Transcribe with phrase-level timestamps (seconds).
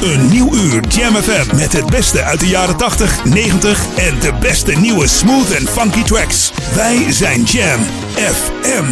[0.00, 4.32] Een nieuw uur Jam FM met het beste uit de jaren 80, 90 en de
[4.40, 6.52] beste nieuwe smooth en funky tracks.
[6.74, 7.80] Wij zijn Jam
[8.14, 8.84] FM.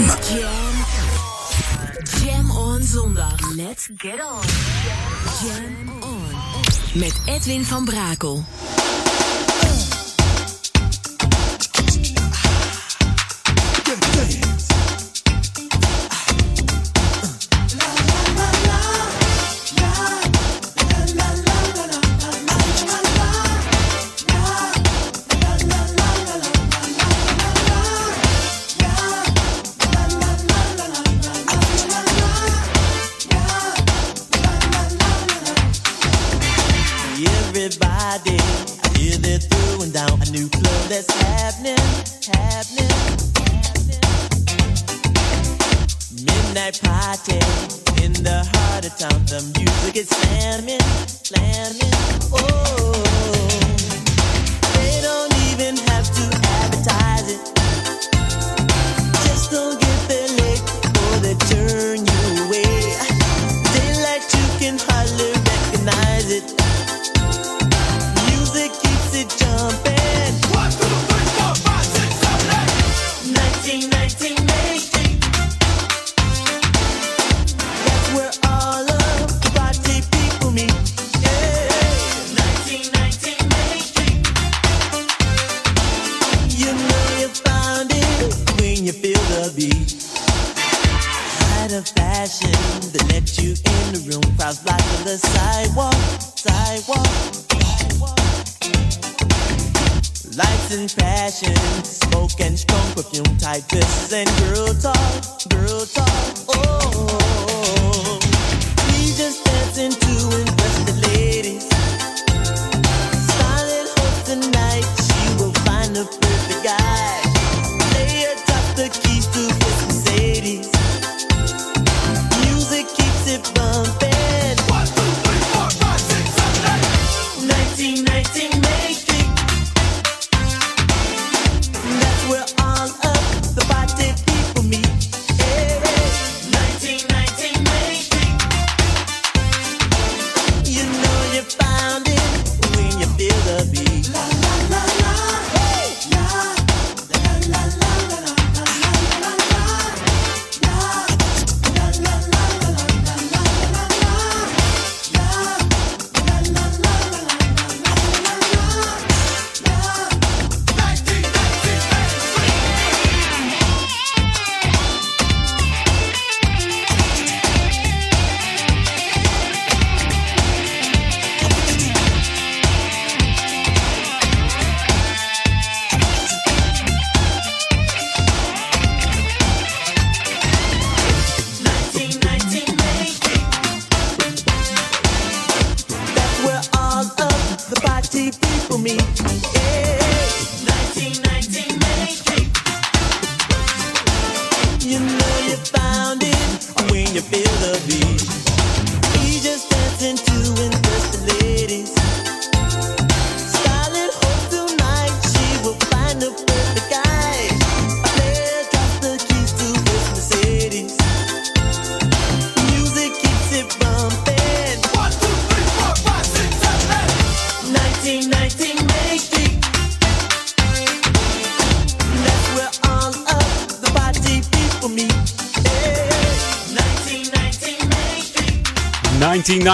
[2.24, 3.34] Jam on zondag.
[3.56, 4.40] Let's get on.
[5.46, 7.00] Jam on.
[7.00, 8.44] Met Edwin van Brakel.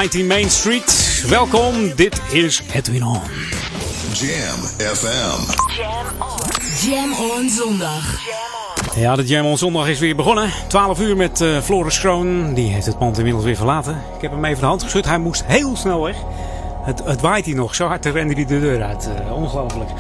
[0.05, 1.25] 1919 Main Street.
[1.29, 3.21] Welkom, dit is Edwin On.
[4.13, 4.61] Jam
[4.95, 5.41] FM.
[6.87, 8.21] Jam on zondag.
[8.97, 10.51] Ja, de Jam on zondag is weer begonnen.
[10.69, 12.55] 12 uur met eh, Floris Kroon.
[12.55, 14.03] Die heeft het pand inmiddels weer verlaten.
[14.17, 15.05] Ik heb hem even de hand geschud.
[15.05, 16.17] Hij moest heel snel weg.
[16.83, 17.75] Het, het waait hier nog.
[17.75, 19.09] Zo hard rende hij de deur uit.
[19.27, 19.91] Uh, ongelooflijk.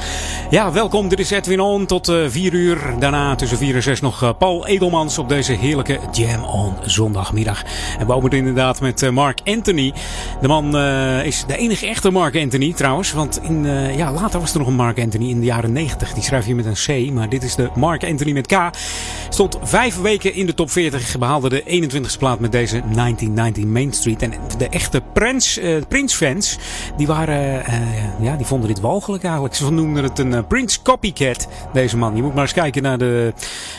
[0.54, 1.08] Ja, welkom.
[1.08, 2.78] Dit is Edwin On tot uh, 4 uur.
[2.98, 7.62] Daarna tussen 4 en 6 nog uh, Paul Edelmans op deze heerlijke Jam On zondagmiddag.
[7.98, 9.92] En we openen inderdaad met uh, Mark Anthony.
[10.40, 10.76] De man
[11.24, 13.12] is de enige echte Mark Anthony trouwens.
[13.12, 13.64] Want in,
[13.96, 16.12] ja, later was er nog een Mark Anthony in de jaren 90.
[16.12, 17.12] Die schrijf je met een C.
[17.12, 18.70] Maar dit is de Mark Anthony met K.
[19.28, 21.18] Stond vijf weken in de top 40.
[21.18, 24.22] Behaalde de 21ste plaat met deze 1990 Main Street.
[24.22, 26.58] En de echte Prince, Prince fans
[26.96, 29.54] die waren, uh, ja, die vonden dit walgelijk eigenlijk.
[29.54, 32.16] Ze noemden het een uh, Prince copycat, deze man.
[32.16, 33.32] Je moet maar eens kijken naar de,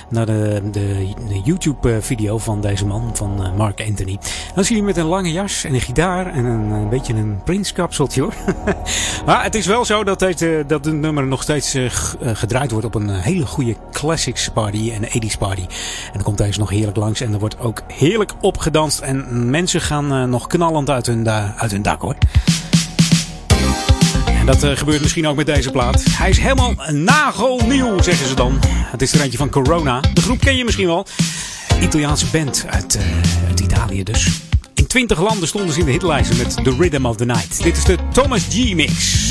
[0.10, 4.20] naar de, de, de YouTube video van deze man, van uh, Mark Anthony.
[4.56, 7.42] Dan zie je met een lange jas en een gitaar en een, een beetje een
[7.44, 8.34] Prince kapseltje hoor.
[9.26, 11.78] maar het is wel zo dat, deze, dat de nummer nog steeds
[12.22, 15.62] gedraaid wordt op een hele goede classics party en 80s party.
[15.62, 19.82] En dan komt deze nog heerlijk langs en er wordt ook heerlijk opgedanst en mensen
[19.82, 22.16] gaan nog knallend uit hun, uit hun dak hoor.
[24.46, 26.04] En dat uh, gebeurt misschien ook met deze plaat.
[26.10, 28.60] Hij is helemaal nagelnieuw, zeggen ze dan.
[28.68, 30.00] Het is er eentje van Corona.
[30.14, 31.06] De groep ken je misschien wel.
[31.82, 34.42] Italiaanse band uit, uh, uit Italië dus.
[34.74, 37.64] In 20 landen stonden ze in de hitlijsten met The Rhythm of the Night.
[37.64, 39.26] Dit is de Thomas G Mix.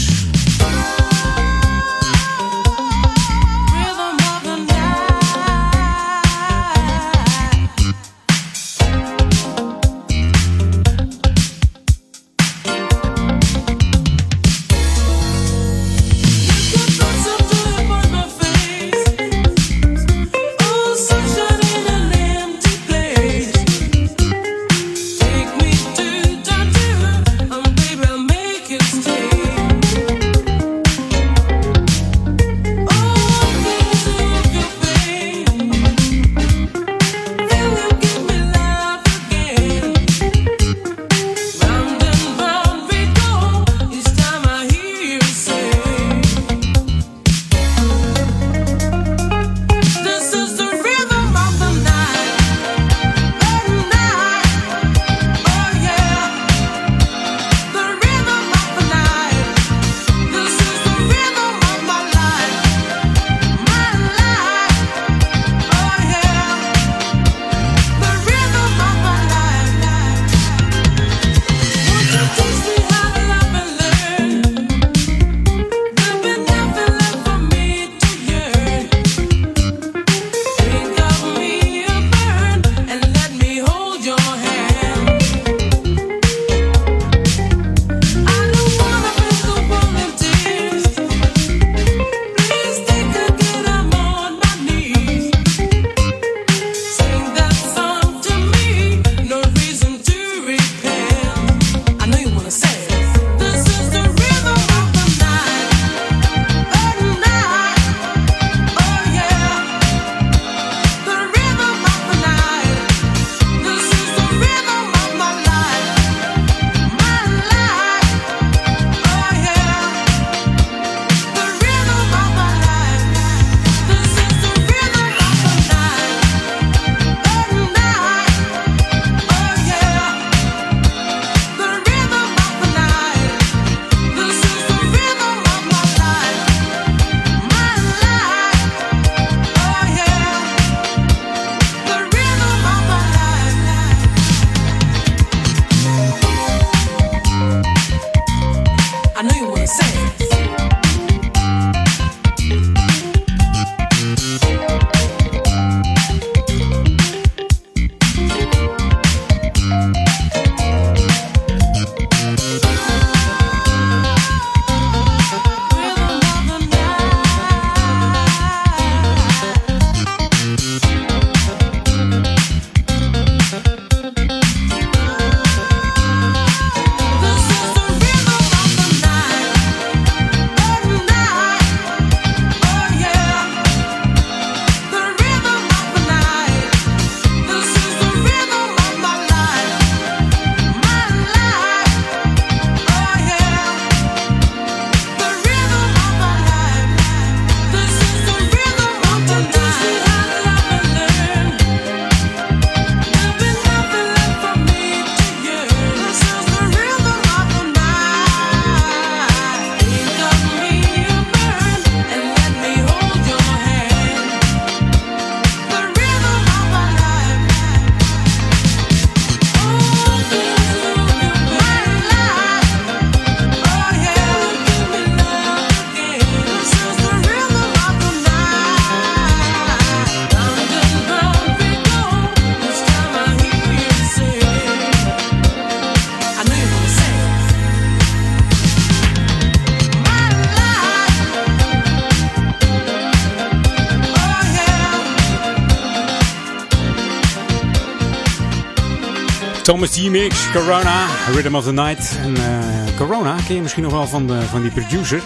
[249.85, 250.11] Thomas G.
[250.11, 252.19] Mix, Corona, Rhythm of the Night.
[252.23, 255.23] En uh, Corona ken je misschien nog wel van, de, van die producer.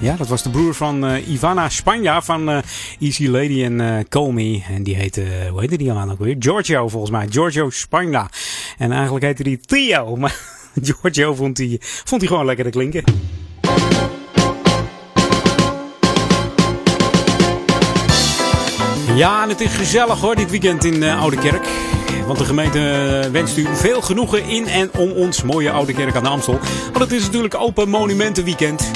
[0.00, 2.58] Ja, dat was de broer van uh, Ivana Spanja van uh,
[3.00, 4.64] Easy Lady en uh.
[4.68, 6.36] En die heette, hoe heette die aan ook weer?
[6.38, 7.26] Giorgio volgens mij.
[7.30, 8.30] Giorgio Spanja.
[8.78, 10.16] En eigenlijk heette die Theo.
[10.20, 10.36] Maar
[10.82, 13.04] Giorgio vond hij vond gewoon lekker te klinken.
[19.14, 21.85] Ja, en het is gezellig hoor, dit weekend in Oude Kerk.
[22.26, 26.22] Want de gemeente wenst u veel genoegen in en om ons mooie Oude Kerk aan
[26.22, 26.58] de Amstel.
[26.84, 28.90] Want het is natuurlijk Open Monumentenweekend.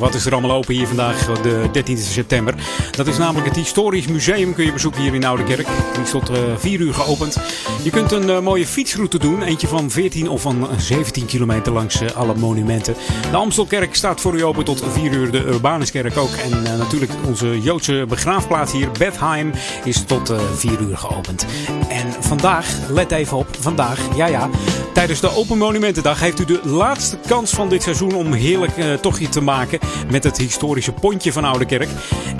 [0.00, 2.54] Wat is er allemaal open hier vandaag, de 13 september?
[2.90, 4.54] Dat is namelijk het Historisch Museum.
[4.54, 5.66] Kun je bezoeken hier in Oudekerk.
[5.92, 7.36] Die is tot uh, 4 uur geopend.
[7.82, 9.42] Je kunt een uh, mooie fietsroute doen.
[9.42, 12.94] Eentje van 14 of van 17 kilometer langs alle monumenten.
[13.30, 15.30] De Amstelkerk staat voor u open tot 4 uur.
[15.30, 16.30] De Urbanuskerk ook.
[16.30, 19.52] En natuurlijk onze Joodse begraafplaats hier, Bethheim,
[19.84, 21.46] is tot 4 uur geopend.
[21.88, 24.48] En vandaag, let even op, vandaag, ja ja,
[24.94, 29.28] tijdens de Open Monumentendag heeft u de laatste kans van dit seizoen om heerlijk tochtje
[29.28, 29.78] te maken
[30.10, 31.88] met het historische pontje van Oudekerk.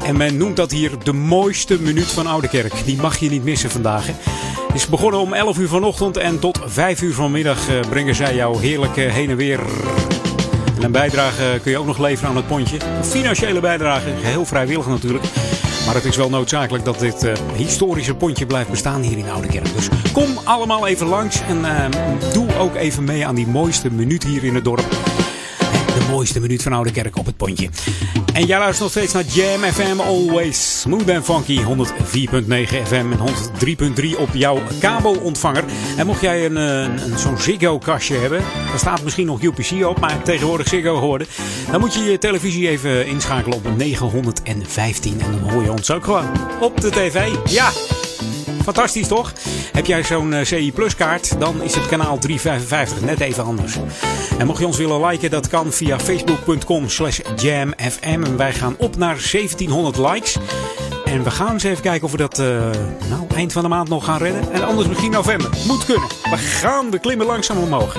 [0.04, 2.72] En men noemt dat hier de mooiste minuut van Oudekerk.
[2.84, 4.06] Die mag je niet missen vandaag.
[4.06, 4.12] Hè?
[4.66, 8.60] Het is begonnen om 11 uur vanochtend en tot 5 uur vanmiddag brengen zij jou
[8.60, 9.60] heerlijk heen en weer.
[10.76, 12.78] En een bijdrage kun je ook nog leveren aan het pontje.
[12.98, 15.24] Een financiële bijdrage, heel vrijwillig natuurlijk.
[15.86, 19.74] Maar het is wel noodzakelijk dat dit uh, historische pontje blijft bestaan hier in Oudekerk.
[19.74, 24.24] Dus kom allemaal even langs en uh, doe ook even mee aan die mooiste minuut
[24.24, 25.09] hier in het dorp
[26.10, 27.68] mooiste minuut van Oude Kerk op het pontje.
[28.32, 33.18] En jij luistert nog steeds naar Jam FM Always Smooth and Funky 104.9 FM en
[34.14, 35.64] 103.3 op jouw kabelontvanger.
[35.96, 40.00] En mocht jij een, een, een zo'n Ziggo-kastje hebben, daar staat misschien nog UPC op,
[40.00, 41.26] maar tegenwoordig Ziggo geworden.
[41.70, 46.04] Dan moet je je televisie even inschakelen op 915 en dan hoor je ons ook
[46.04, 47.28] gewoon op de tv.
[47.44, 47.99] Ja!
[48.64, 49.32] Fantastisch toch?
[49.72, 53.76] Heb jij zo'n CI Plus kaart, dan is het kanaal 355 net even anders.
[54.38, 58.00] En mocht je ons willen liken, dat kan via facebook.com slash jamfm.
[58.00, 60.36] En wij gaan op naar 1700 likes.
[61.04, 62.46] En we gaan eens even kijken of we dat uh,
[63.08, 64.52] nou, eind van de maand nog gaan redden.
[64.52, 65.50] En anders misschien november.
[65.66, 66.08] Moet kunnen.
[66.08, 67.96] We gaan, we klimmen langzaam omhoog.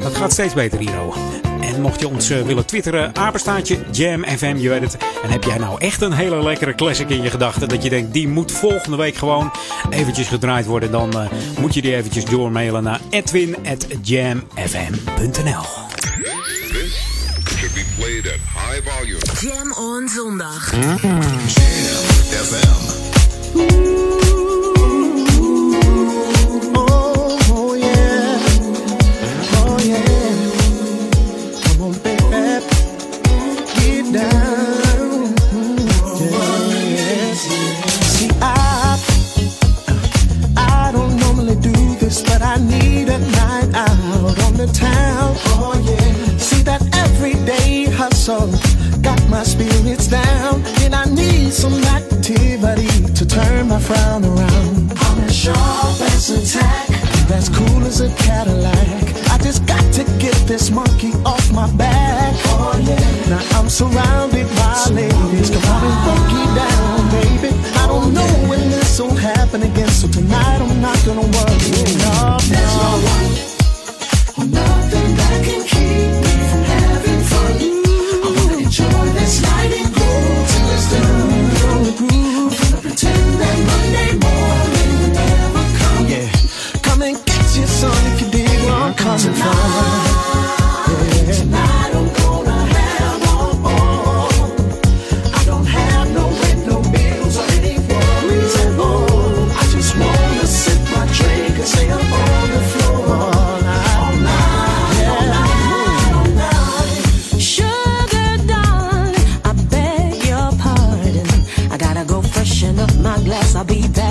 [0.00, 1.27] Dat gaat steeds beter hier.
[1.74, 4.96] En mocht je ons uh, willen twitteren, apenstaatje Jam FM, je weet het.
[5.22, 8.12] En heb jij nou echt een hele lekkere classic in je gedachten, dat je denkt,
[8.12, 9.52] die moet volgende week gewoon
[9.90, 11.24] eventjes gedraaid worden, dan uh,
[11.60, 15.86] moet je die eventjes doormailen naar edwin.jamfm.nl
[17.58, 19.20] should be played at high volume.
[19.40, 20.70] Jam on zondag.
[20.70, 20.98] Jam
[22.46, 24.27] FM.
[44.58, 45.36] The town.
[45.54, 46.36] Oh yeah.
[46.36, 48.50] See that everyday hustle
[49.02, 54.92] got my spirits down, and I need some activity to turn my frown around.
[54.96, 56.88] I'm as sharp as a tack,
[57.28, 58.98] that's cool as a Cadillac.
[59.30, 62.34] I just got to get this monkey off my back.
[62.50, 63.30] Oh yeah.
[63.30, 65.50] Now I'm surrounded by ladies.
[65.50, 67.50] Come on and it down, baby.
[67.78, 71.58] I don't know when this will happen again, so tonight I'm not gonna worry.
[72.02, 73.57] No, There's
[74.46, 74.87] no
[113.58, 114.07] I'll be back.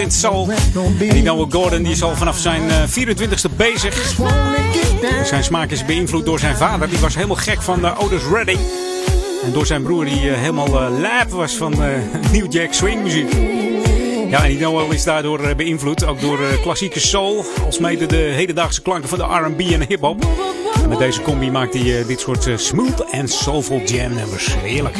[0.00, 0.48] Synth Soul.
[0.98, 4.14] En Gordon die is al vanaf zijn eh, 24ste bezig.
[5.24, 6.88] Zijn smaak is beïnvloed door zijn vader.
[6.88, 8.58] Die was helemaal gek van eh, Otis Redding.
[9.44, 11.88] En door zijn broer die eh, helemaal eh lijp was van eh,
[12.32, 13.32] New Jack Swing muziek.
[14.30, 16.04] Ja, en is daardoor eh, beïnvloed.
[16.04, 17.44] Ook door eh, klassieke soul.
[17.64, 20.26] Alsmede de hedendaagse klanken van de R&B en de hip-hop.
[20.88, 24.54] Met deze combi maakt hij eh, dit soort eh, smooth en soulful jam nummers.
[24.62, 24.96] Heerlijk.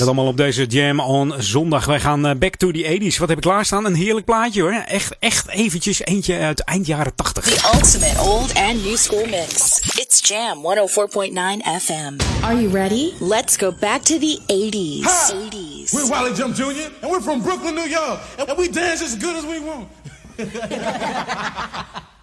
[0.00, 1.84] Dat allemaal op deze Jam on zondag.
[1.84, 3.18] Wij gaan eh, back to the 80s.
[3.18, 3.84] Wat heb ik klaarstaan?
[3.84, 4.72] Een heerlijk plaatje hoor.
[4.72, 7.44] Echt, echt eventjes eentje uit eind jaren 80.
[7.44, 9.80] The ultimate old and new school mix.
[9.94, 12.42] It's Jam 104.9 FM.
[12.42, 13.12] Are you ready?
[13.18, 15.32] Let's go back to the 80s.
[15.32, 15.92] 80s.
[15.92, 16.64] We're Wiley Jump Jr.
[17.00, 19.88] and we're from Brooklyn, New York, and we dance as good as we want.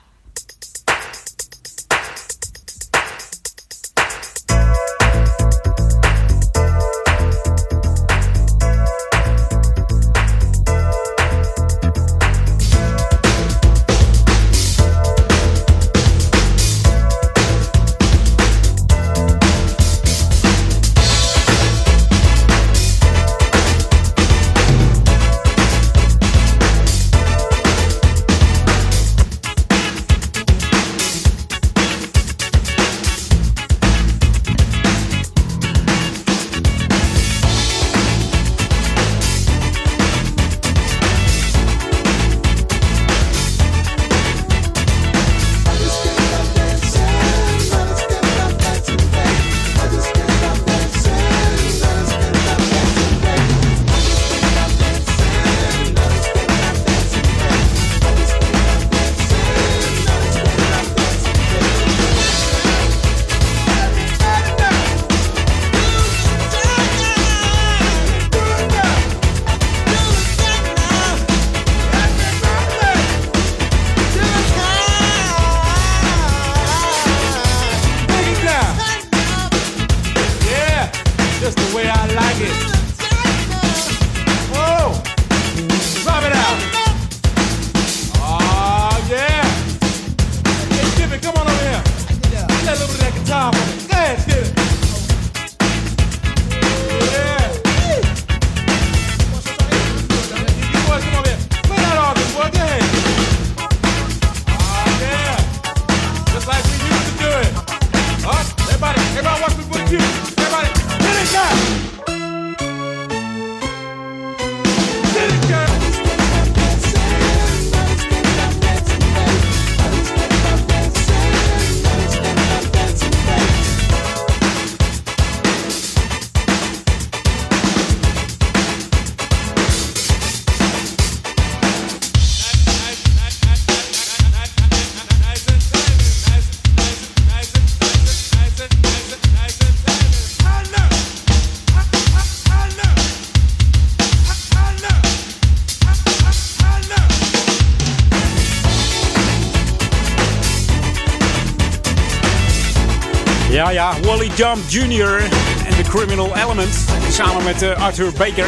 [154.38, 155.18] Jump Jr.
[155.66, 156.86] en The Criminal Element.
[157.12, 158.46] Samen met eh, Arthur Baker.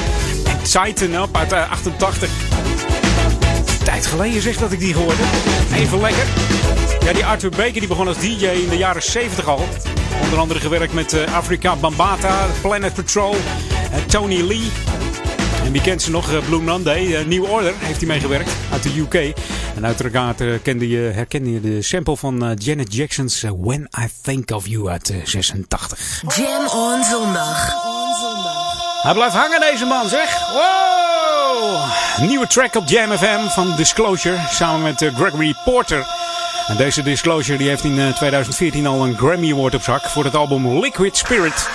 [0.62, 2.30] Tighten Up uit eh, 88.
[3.84, 5.24] Tijd geleden zeg dat ik die hoorde.
[5.76, 6.24] Even lekker.
[7.06, 9.68] Ja, die Arthur Baker die begon als DJ in de jaren 70 al.
[10.24, 13.36] Onder andere gewerkt met eh, Afrika Bambata, Planet Patrol,
[14.08, 14.72] Tony Lee.
[15.66, 16.46] En wie kent ze nog?
[16.46, 19.34] Blue Monday, New Order heeft hij meegewerkt uit de UK.
[19.80, 23.90] En uiteraard eh, herkende je, herkende je de sample van eh, Janet Jackson's eh, When
[24.00, 26.24] I Think of You uit 86.
[26.36, 27.74] Jam on zondag.
[29.02, 30.52] Hij blijft hangen deze man zeg.
[30.52, 31.84] Wow!
[32.28, 36.08] Nieuwe track op Jam FM van Disclosure samen met Gregory Porter.
[36.68, 40.36] En deze Disclosure die heeft in 2014 al een Grammy Award op zak voor het
[40.36, 41.70] album Liquid Spirit.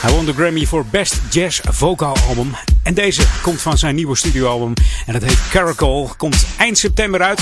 [0.00, 2.54] Hij won de Grammy voor Best Jazz Vocal Album
[2.88, 4.72] en deze komt van zijn nieuwe studioalbum.
[5.06, 6.10] En dat heet Caracal.
[6.16, 7.38] Komt eind september uit.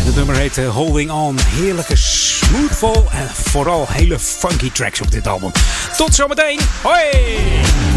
[0.00, 1.38] En het nummer heet eh, Holding On.
[1.40, 5.50] Heerlijke smoothful en vooral hele funky tracks op dit album.
[5.96, 6.60] Tot zometeen.
[6.82, 7.89] Hoi!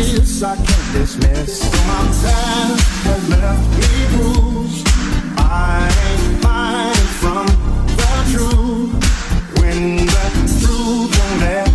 [0.00, 1.62] is I can't dismiss.
[1.86, 4.86] My past has left me bruised.
[5.36, 7.46] I ain't hiding from
[8.00, 8.92] the truth.
[9.60, 10.26] When the
[10.60, 11.69] truth don't let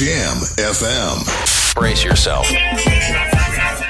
[0.00, 1.74] Jam FM.
[1.74, 2.46] Brace yourself.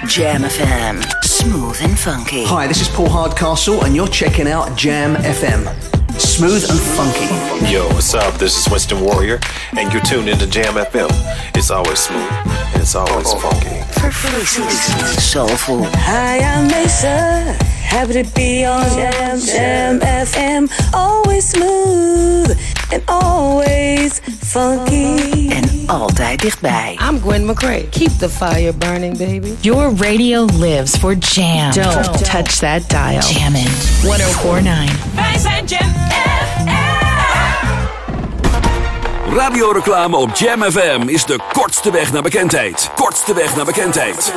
[0.09, 1.05] Jam FM.
[1.23, 2.43] Smooth and funky.
[2.47, 5.71] Hi, this is Paul Hardcastle, and you're checking out Jam FM.
[6.19, 7.73] Smooth and funky.
[7.73, 8.35] Yo, what's up?
[8.41, 9.39] This is Winston Warrior,
[9.79, 11.11] and you're tuned into Jam FM.
[11.57, 13.81] It's always smooth, and it's always oh, funky.
[13.93, 15.21] For.
[15.21, 15.85] Soulful.
[15.85, 17.57] Hi, I'm Mesa.
[17.91, 20.73] Happy to be on Jam, Jam FM.
[20.93, 22.59] Always smooth
[22.93, 25.49] and always funky.
[25.49, 26.99] En altijd dichtbij.
[27.09, 27.89] I'm Gwen McCrae.
[27.89, 29.55] Keep the fire burning, baby.
[29.61, 31.73] Your radio lives for jam.
[31.73, 33.21] Don't touch that dial.
[33.21, 33.71] Jammin'
[34.03, 35.15] 1049.
[35.15, 36.01] Wij zijn Jam
[39.37, 42.91] Radioreclame op Jam FM is de kortste weg naar bekendheid.
[42.95, 44.33] Kortste weg naar bekendheid.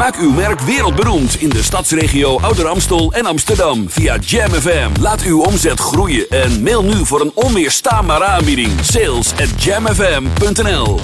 [0.00, 4.90] Maak uw merk wereldberoemd in de stadsregio Ouder Amstel en Amsterdam via Jam FM.
[5.00, 8.70] Laat uw omzet groeien en mail nu voor een onweerstaanbare aanbieding.
[8.82, 11.00] Sales at jamfm.nl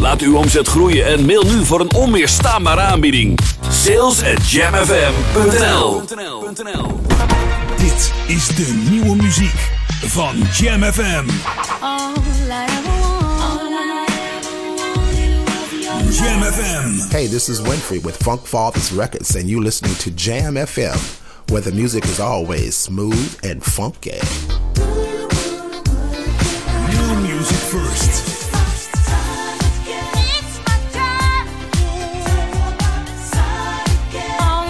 [0.00, 3.38] Laat uw omzet groeien en mail nu voor een onweerstaanbare aanbieding.
[3.68, 6.02] Sales at jamfm.nl
[7.76, 9.70] Dit is de nieuwe muziek
[10.04, 11.24] van Jam FM.
[16.10, 17.12] Jam FM.
[17.12, 20.98] Hey, this is Winfrey with Funk Fathers Records, and you're listening to Jam FM,
[21.50, 24.18] where the music is always smooth and funky.
[26.90, 28.26] New music first.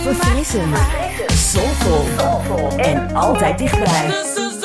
[0.03, 0.76] Verfrissend.
[1.33, 2.79] Soulful.
[2.79, 4.60] En altijd dichtbij.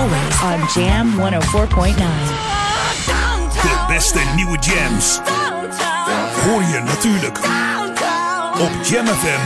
[0.00, 1.96] Always on Jam 104.9.
[3.62, 5.20] De beste nieuwe jams.
[6.44, 7.38] Hoor je natuurlijk
[8.60, 9.40] op Jam FM.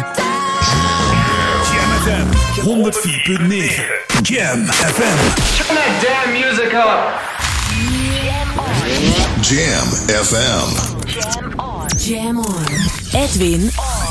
[1.73, 2.27] Jam FM
[2.61, 3.83] 104.9.
[4.23, 5.19] Jam FM.
[5.57, 7.23] Turn that damn music up.
[9.41, 9.87] Jam
[10.25, 10.69] FM.
[11.99, 12.67] Jam on.
[13.13, 14.04] Edwin Clock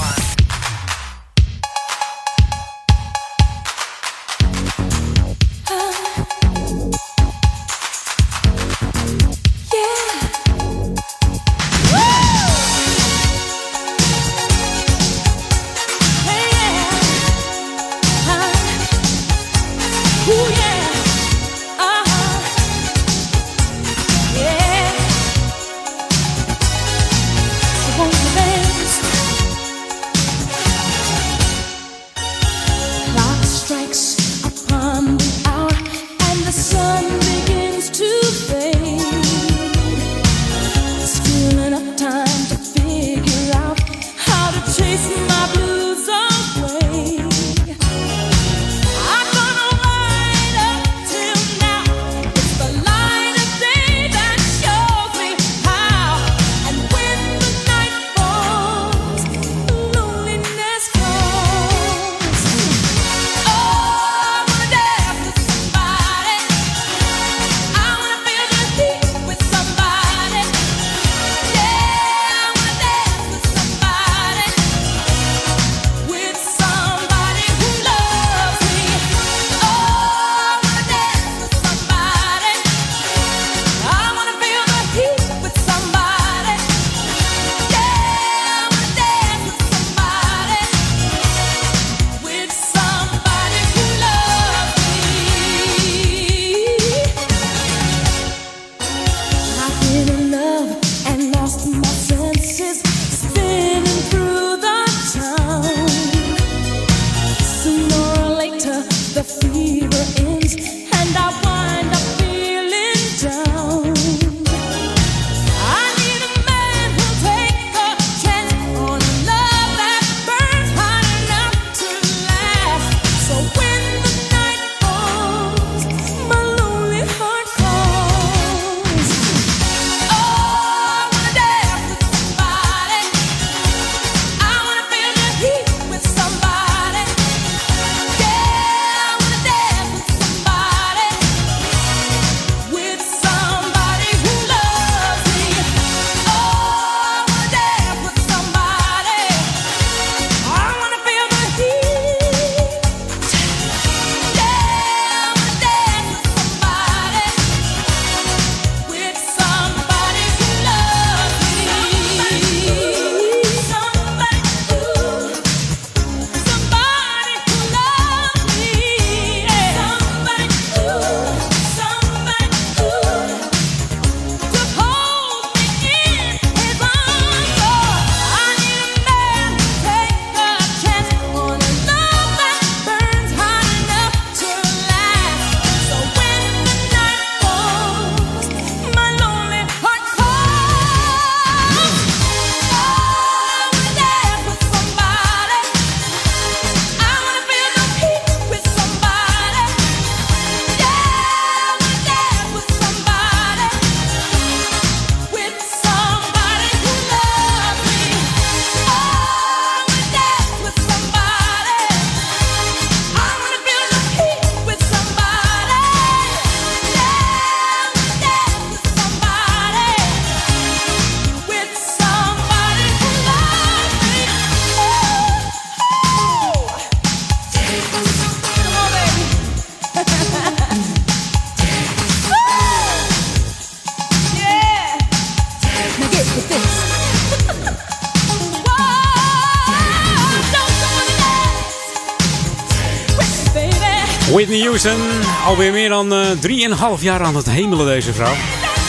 [245.65, 248.33] alweer meer dan uh, 3,5 jaar aan het hemelen deze vrouw.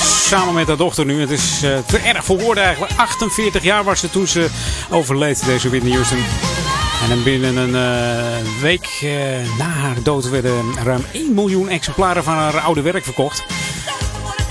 [0.02, 1.20] Samen met haar dochter nu.
[1.20, 2.92] Het is uh, te erg voor woorden eigenlijk.
[2.96, 4.48] 48 jaar was ze toen ze
[4.90, 6.24] overleed, deze Whitney Houston.
[7.10, 9.06] En binnen een uh, week
[9.58, 13.44] na haar dood werden ruim 1 miljoen exemplaren van haar oude werk verkocht.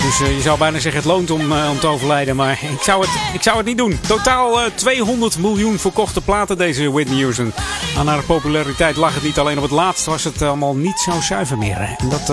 [0.04, 3.02] Dus uh, je zou bijna zeggen het loont om, om te overlijden, maar ik zou
[3.02, 4.00] het, ik zou het niet doen.
[4.08, 7.54] Totaal 200 miljoen verkochte platen deze Whitney Houston.
[7.98, 11.12] Aan haar populariteit lag het niet alleen op het laatst, was het allemaal niet zo
[11.22, 11.96] zuiver meer.
[11.98, 12.28] En dat,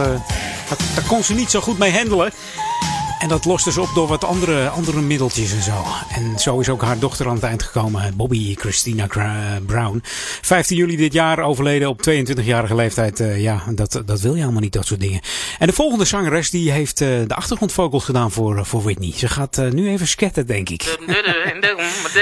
[0.68, 2.32] dat, kon ze niet zo goed mee handelen.
[3.20, 5.84] En dat loste ze op door wat andere, andere middeltjes en zo.
[6.14, 9.06] En zo is ook haar dochter aan het eind gekomen, Bobby Christina
[9.66, 10.02] Brown.
[10.42, 13.20] 15 juli dit jaar overleden op 22-jarige leeftijd.
[13.20, 15.20] Uh, ja, dat, dat wil je helemaal niet, dat soort dingen.
[15.58, 19.12] En de volgende zangeres die heeft uh, de achtergrondvocals gedaan voor, uh, voor Whitney.
[19.16, 20.98] Ze gaat nu even sketten, denk ik.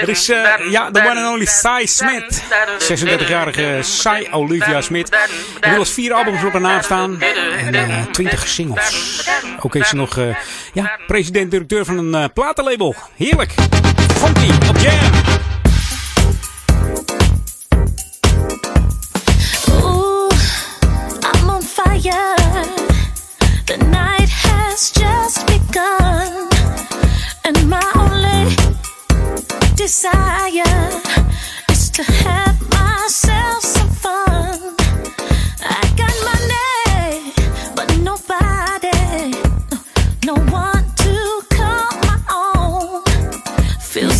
[0.02, 0.26] er is
[0.70, 2.42] ja, de one and only Cy Smith.
[2.78, 5.16] 36-jarige Cy Olivia Smith.
[5.60, 7.20] Inmiddels vier albums op haar naam staan.
[7.20, 9.26] En 20 singles.
[9.60, 10.18] Ook heeft ze nog
[10.72, 12.94] ja, president-directeur van een uh, platenlabel.
[13.16, 13.54] Heerlijk.
[14.14, 15.12] Funky op Jam.
[19.82, 20.30] Ooh,
[21.34, 22.34] I'm on fire.
[23.64, 26.48] The night has just begun.
[27.42, 28.54] And my only
[29.74, 31.00] desire
[31.68, 33.77] is to have myself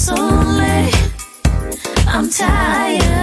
[0.08, 0.24] Feel so
[0.56, 0.94] late.
[2.06, 3.17] I'm tired,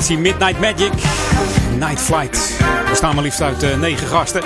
[0.00, 0.92] formatie Midnight Magic.
[1.78, 2.56] Night Flight.
[2.88, 4.42] We staan maar liefst uit eh, negen gasten.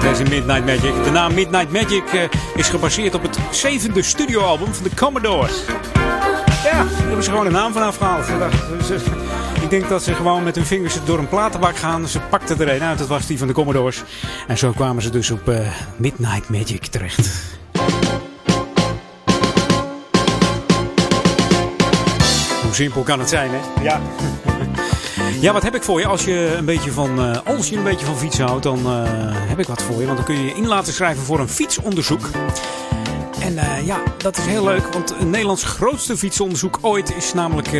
[0.00, 1.04] Deze Midnight Magic.
[1.04, 2.22] De naam Midnight Magic eh,
[2.54, 5.64] is gebaseerd op het zevende studioalbum van de Commodores.
[6.64, 8.26] Ja, daar hebben ze gewoon een naam van afgehaald.
[9.60, 12.08] Ik denk dat ze gewoon met hun vingers door een platenbak gaan.
[12.08, 14.02] Ze pakten er een uit, dat was die van de Commodores.
[14.46, 15.58] En zo kwamen ze dus op eh,
[15.96, 17.28] Midnight Magic terecht.
[22.62, 23.82] Hoe simpel kan het zijn, hè?
[23.82, 24.00] Ja.
[25.40, 26.06] Ja, wat heb ik voor je?
[26.06, 29.02] Als je een beetje van, eh, als je een beetje van fietsen houdt, dan eh,
[29.32, 30.04] heb ik wat voor je.
[30.06, 32.30] Want dan kun je je in laten schrijven voor een fietsonderzoek.
[33.40, 37.70] En eh, ja, dat is heel leuk, want Nederlands grootste fietsonderzoek ooit is namelijk,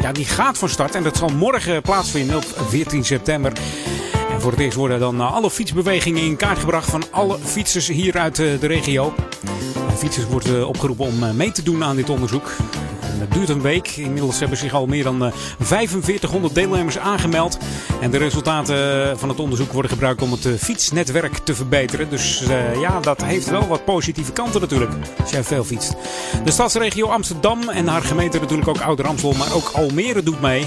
[0.00, 0.94] ja, die gaat van start.
[0.94, 3.52] En dat zal morgen plaatsvinden op 14 september.
[4.30, 8.18] En voor het eerst worden dan alle fietsbewegingen in kaart gebracht van alle fietsers hier
[8.18, 9.14] uit de regio.
[9.96, 12.52] Fietsers worden opgeroepen om mee te doen aan dit onderzoek.
[13.18, 13.88] Dat duurt een week.
[13.88, 17.58] Inmiddels hebben zich al meer dan eh, 4500 deelnemers aangemeld.
[18.00, 22.10] En de resultaten eh, van het onderzoek worden gebruikt om het eh, fietsnetwerk te verbeteren.
[22.10, 24.92] Dus eh, ja, dat heeft wel wat positieve kanten natuurlijk.
[25.20, 25.94] Als jij veel fietst.
[26.44, 30.66] De stadsregio Amsterdam en haar gemeente natuurlijk ook Ouder Amstel, maar ook Almere doet mee.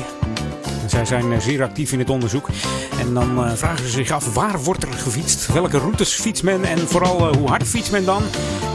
[0.90, 2.50] Zij zijn eh, zeer actief in het onderzoek.
[3.00, 5.54] En dan eh, vragen ze zich af waar wordt er gefietst?
[5.54, 6.64] Welke routes fietst men?
[6.64, 8.24] En vooral eh, hoe hard fietst men dan?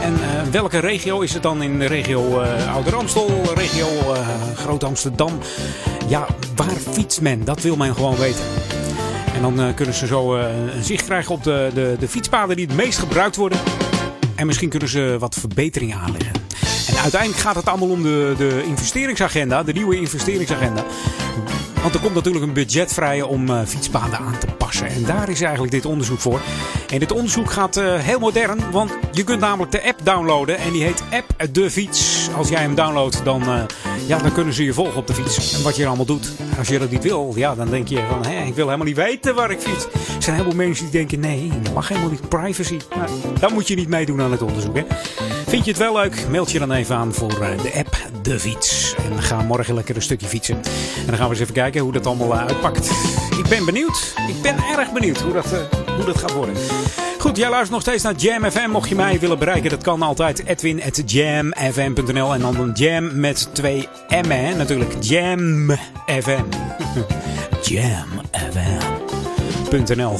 [0.03, 4.27] En eh, welke regio is het dan in de regio eh Ouder Amstel, regio eh
[4.55, 5.39] Groot Amsterdam?
[6.07, 7.45] Ja, waar fietst men?
[7.45, 8.43] Dat wil men gewoon weten.
[9.35, 12.75] En dan kunnen ze zo een zicht krijgen op de, de, de fietspaden die het
[12.75, 13.59] meest gebruikt worden.
[14.35, 16.33] En misschien kunnen ze wat verbeteringen aanleggen.
[16.87, 20.83] En uiteindelijk gaat het allemaal om de, de investeringsagenda, de nieuwe investeringsagenda.
[21.81, 24.47] Want er komt natuurlijk een budget vrij om fietspaden aan te
[24.87, 26.41] En daar is eigenlijk dit onderzoek voor.
[26.89, 30.57] En dit onderzoek gaat eh, heel modern, want je kunt namelijk de app downloaden.
[30.57, 32.29] En die heet App de Fiets.
[32.35, 33.63] Als jij hem downloadt, dan, eh,
[34.07, 35.53] ja, dan kunnen ze je volgen op de fiets.
[35.53, 36.31] En wat je er allemaal doet.
[36.57, 38.95] Als je dat niet wil, ja, dan denk je van, hé, ik wil helemaal niet
[38.95, 39.85] weten waar ik fiets.
[39.85, 42.29] Er zijn heel veel mensen die denken, nee, dat mag helemaal niet.
[42.29, 42.77] Privacy.
[42.95, 43.09] Nou,
[43.39, 44.83] dan moet je niet meedoen aan het onderzoek, hè.
[45.53, 46.27] Vind je het wel leuk?
[46.29, 48.95] Meld je dan even aan voor eh, de app De Fiets.
[48.95, 50.55] En ga morgen lekker een stukje fietsen.
[50.55, 52.89] En dan gaan we eens even kijken hoe dat allemaal eh, uitpakt.
[53.37, 54.13] Ik ben benieuwd.
[54.27, 55.59] Ik ben erg benieuwd hoe dat, eh,
[55.95, 56.55] hoe dat gaat worden.
[57.19, 58.69] Goed, jij luistert nog steeds naar Jam FM.
[58.69, 60.45] Mocht je mij willen bereiken, dat kan altijd.
[60.45, 64.55] Edwin.jamfm.nl En dan een jam met twee M, hè?
[64.55, 64.95] Natuurlijk.
[64.99, 65.71] Jam
[66.05, 66.43] FM.
[67.69, 68.07] Jam
[69.69, 70.17] FM.nl.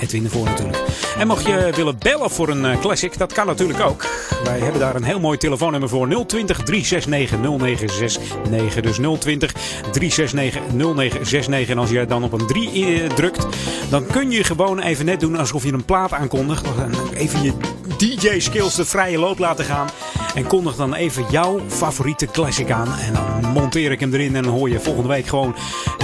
[0.00, 0.78] Edwin ervoor natuurlijk.
[1.18, 4.06] En mocht je willen bellen voor een eh, classic, dat kan natuurlijk ook.
[4.44, 6.08] Wij hebben daar een heel mooi telefoonnummer voor.
[6.26, 8.82] 020 369 0969.
[8.82, 11.68] Dus 020 369 0969.
[11.68, 13.46] En als je dan op een 3 eh, drukt,
[13.90, 16.66] dan kun je gewoon even net doen alsof je een plaat aankondigt.
[17.14, 17.52] Even je
[17.98, 19.88] DJ-skills de vrije loop laten gaan.
[20.34, 22.94] En kondig dan even jouw favoriete classic aan.
[22.98, 25.54] En dan monteer ik hem erin en dan hoor je volgende week gewoon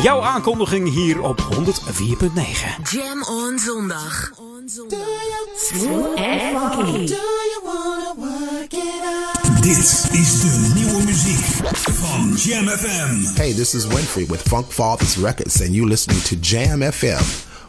[0.03, 1.49] jouw aankondiging hier op 104.9.
[2.91, 3.84] Jam on zondag.
[5.57, 7.07] Smooth and funky.
[9.61, 9.79] Dit
[10.13, 11.45] is de nieuwe muziek
[11.93, 13.37] van Jam FM.
[13.37, 17.23] Hey, this is Winfrey with Funk Fathers Records, and you listening to Jam FM,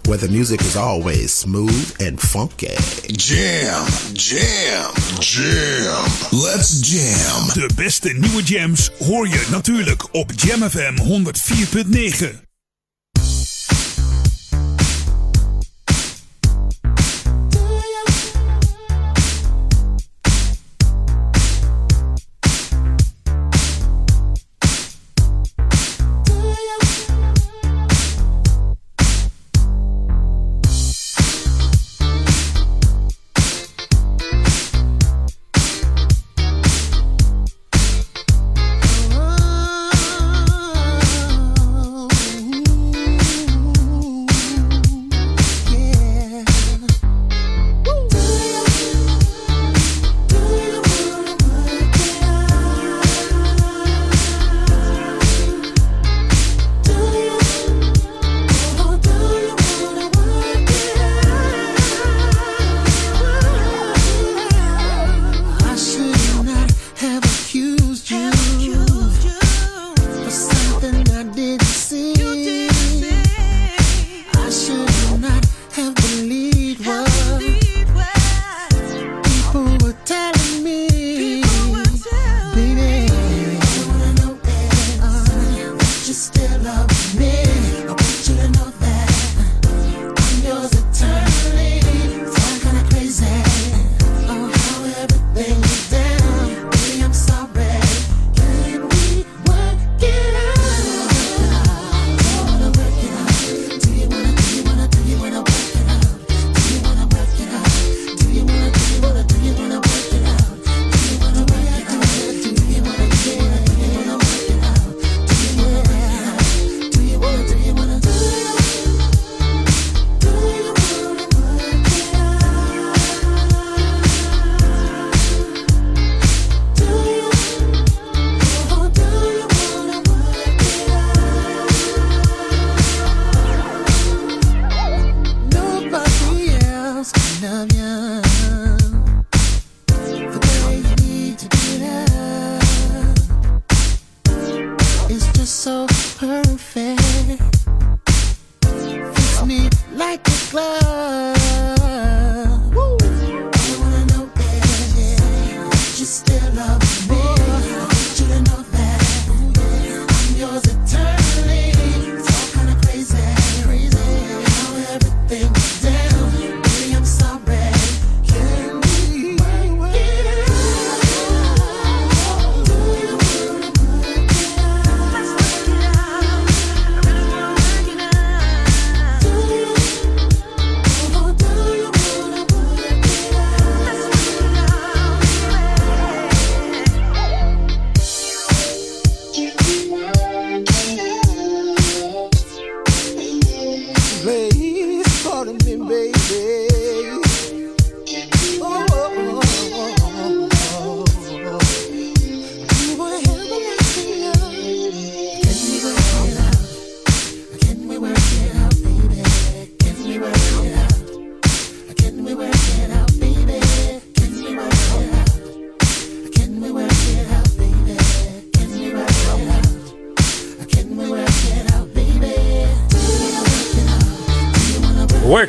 [0.07, 2.75] where the music is always smooth and funky.
[3.07, 6.05] Jam, jam, jam.
[6.31, 7.47] Let's jam.
[7.53, 12.43] De beste nieuwe jams hoor je natuurlijk op Jam FM 104.9.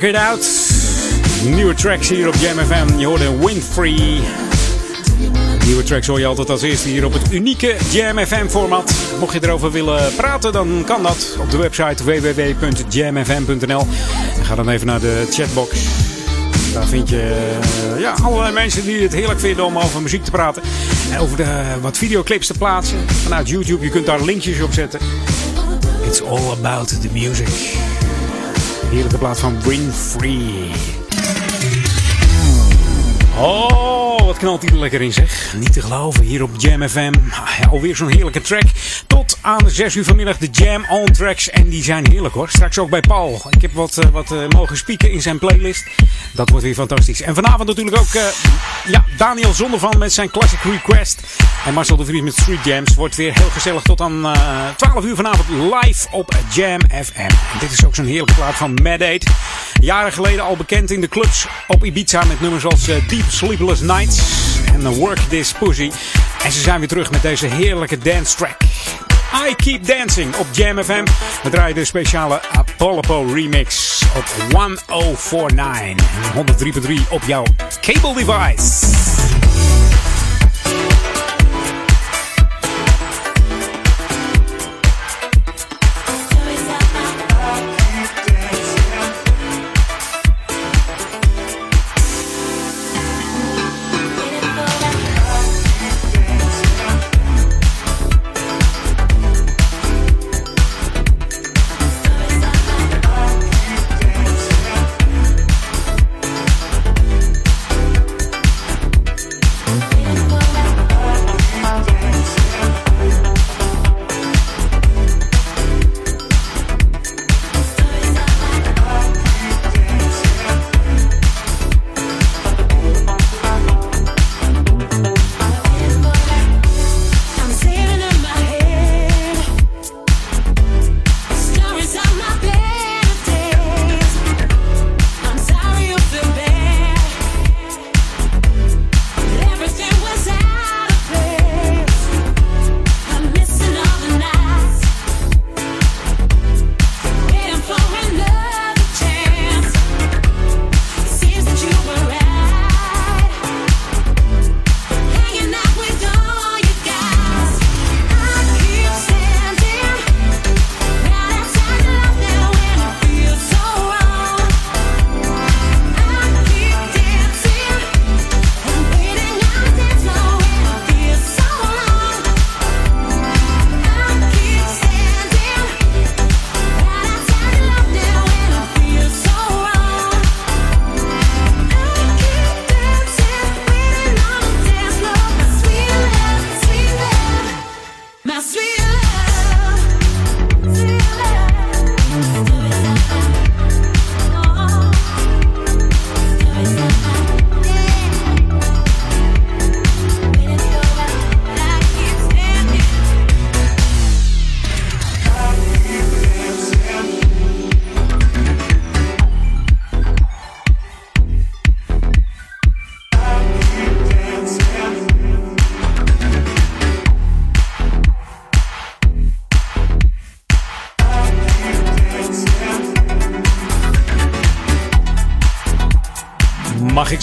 [0.00, 0.46] Work It Out.
[1.44, 2.98] Nieuwe tracks hier op Jam FM.
[2.98, 4.20] Je hoorde Windfree.
[5.64, 8.94] Nieuwe tracks hoor je altijd als eerste hier op het unieke Jam FM format.
[9.20, 13.86] Mocht je erover willen praten, dan kan dat op de website www.jamfm.nl.
[14.42, 15.78] Ga dan even naar de chatbox.
[16.72, 17.50] Daar vind je
[17.94, 20.62] eh, ja, allerlei mensen die het heerlijk vinden om over muziek te praten.
[21.12, 23.84] En over de, wat videoclips te plaatsen vanuit YouTube.
[23.84, 25.00] Je kunt daar linkjes op zetten.
[26.06, 27.85] It's all about the music.
[28.90, 30.70] Heerlijke plaat van Winfree.
[33.38, 35.54] Oh, wat knalt hij er lekker in zeg.
[35.58, 37.12] Niet te geloven, hier op Jam FM.
[37.60, 38.64] Ja, alweer zo'n heerlijke track.
[39.06, 41.50] Tot aan 6 uur vanmiddag de Jam On Tracks.
[41.50, 42.48] En die zijn heerlijk hoor.
[42.48, 43.40] Straks ook bij Paul.
[43.50, 45.86] Ik heb wat, eh, wat eh, mogen spieken in zijn playlist.
[46.32, 47.22] Dat wordt weer fantastisch.
[47.22, 48.26] En vanavond natuurlijk ook eh,
[48.84, 51.20] ja, Daniel Zondervan met zijn Classic Request.
[51.66, 52.94] En Marcel de Vries met Street Jams.
[52.94, 54.32] Wordt weer heel gezellig tot aan
[54.76, 57.58] 12 uur vanavond live op Jam FM.
[57.60, 59.24] Dit is ook zo'n heerlijke plaat van Mad 8.
[59.80, 64.20] Jaren geleden al bekend in de clubs op Ibiza met nummers als Deep Sleepless Nights
[64.72, 65.90] en Work This Pussy.
[66.44, 68.56] En ze zijn weer terug met deze heerlijke dance track.
[69.48, 71.04] I Keep Dancing op Jam FM.
[71.42, 77.44] We draaien de speciale Apollo remix op 1049 en 103.3 op jouw
[77.80, 79.85] cable device.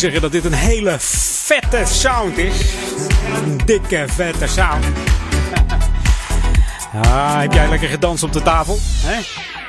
[0.03, 2.73] Zeggen dat dit een hele vette sound is?
[3.43, 4.85] Een dikke, vette sound.
[6.93, 8.77] Ah, heb jij lekker gedanst op de tafel?
[8.81, 9.19] Hè?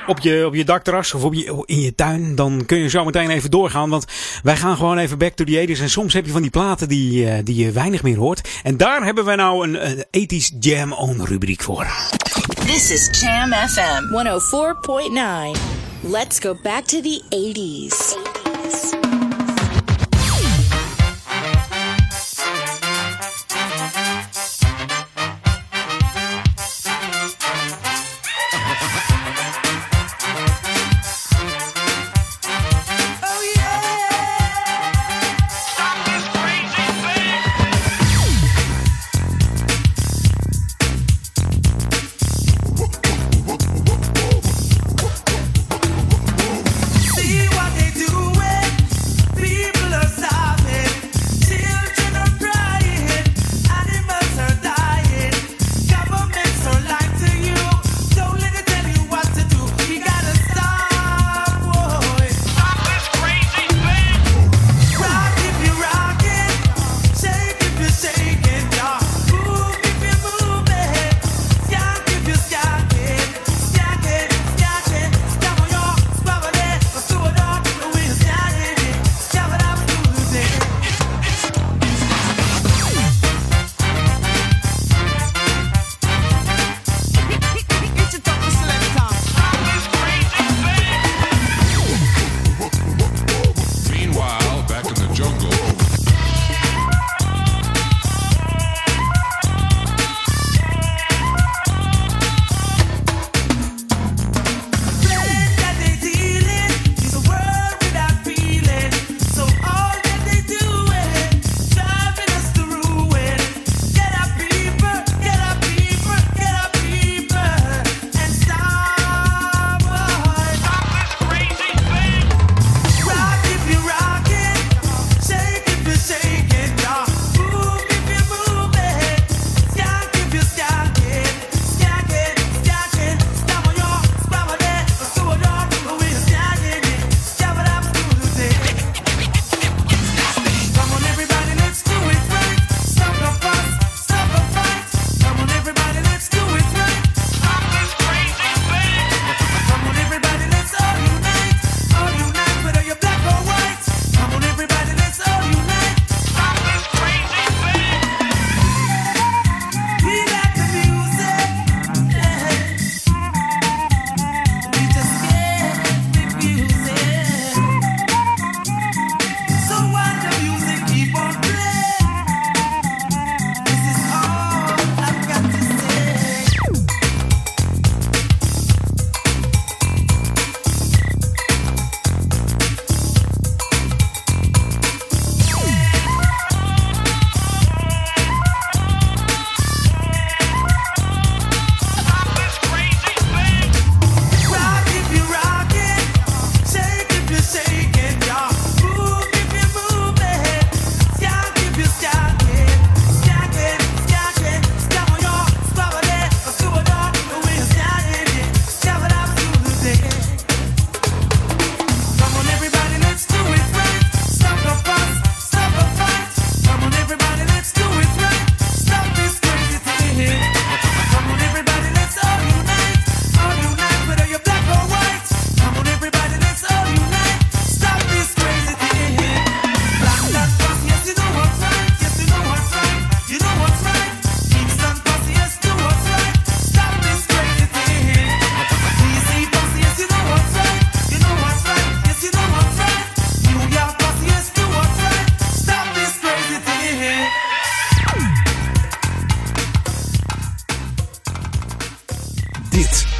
[0.06, 2.34] Op je, op je dakterras of op je, in je tuin?
[2.34, 3.90] Dan kun je zo meteen even doorgaan.
[3.90, 4.04] Want
[4.42, 5.80] wij gaan gewoon even back to the 80s.
[5.80, 8.48] En soms heb je van die platen die, eh, die je weinig meer hoort.
[8.62, 11.86] En daar hebben wij nou een, een 80s Jam On rubriek voor.
[12.66, 15.60] This is Jam FM 104.9.
[16.00, 18.23] Let's go back to the 80s.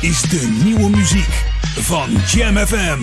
[0.05, 1.45] Is de nieuwe muziek
[1.77, 3.03] van Jam FM.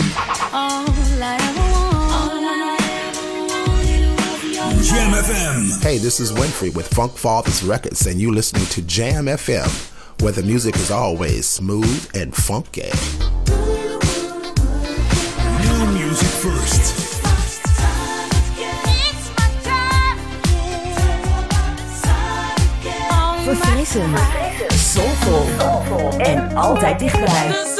[0.52, 0.86] All
[1.22, 2.78] I ever want, all I
[3.10, 5.82] ever want is your Jam FM.
[5.82, 9.70] Hey, this is Winfrey with Funk Fathers Records, and you're listening to Jam FM,
[10.22, 12.92] where the music is always smooth and funky.
[15.62, 17.10] New music first.
[23.46, 24.51] Verfrissend.
[24.94, 26.20] Soulful.
[26.20, 27.71] En altijd dichtbij.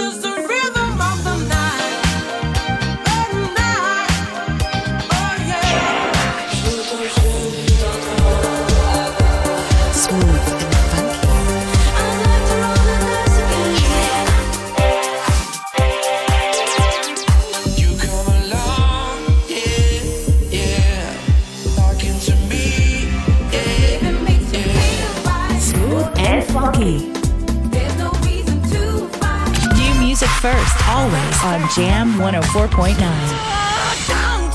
[31.44, 32.96] On Jam 104.9.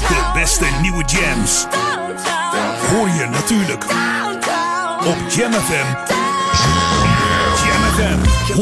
[0.09, 1.67] De beste nieuwe jams.
[2.91, 3.85] Hoor je natuurlijk
[5.07, 5.87] op Jam FM.
[7.65, 8.19] Jam FM
[8.53, 8.57] 104.9.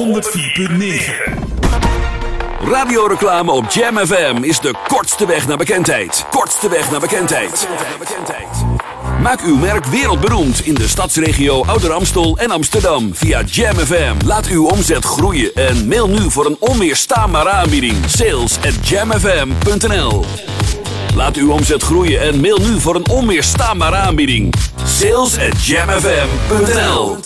[2.71, 6.25] Radioreclame op Jam FM is de kortste weg naar bekendheid.
[6.31, 7.69] Kortste weg naar bekendheid.
[9.25, 14.27] Maak uw merk wereldberoemd in de stadsregio Ouder Amstel en Amsterdam via Jam FM.
[14.27, 17.97] Laat uw omzet groeien en mail nu voor een onweerstaanbare aanbieding.
[18.07, 20.25] Sales at jamfm.nl
[21.15, 24.55] Laat uw omzet groeien en mail nu voor een onweerstaanbare aanbieding.
[24.85, 27.17] Sales at jamfm.nl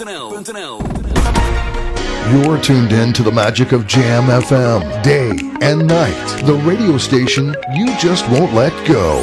[2.31, 5.29] You're tuned in to the magic of Jam FM, day
[5.59, 6.47] and night.
[6.47, 9.23] The radio station you just won't let go.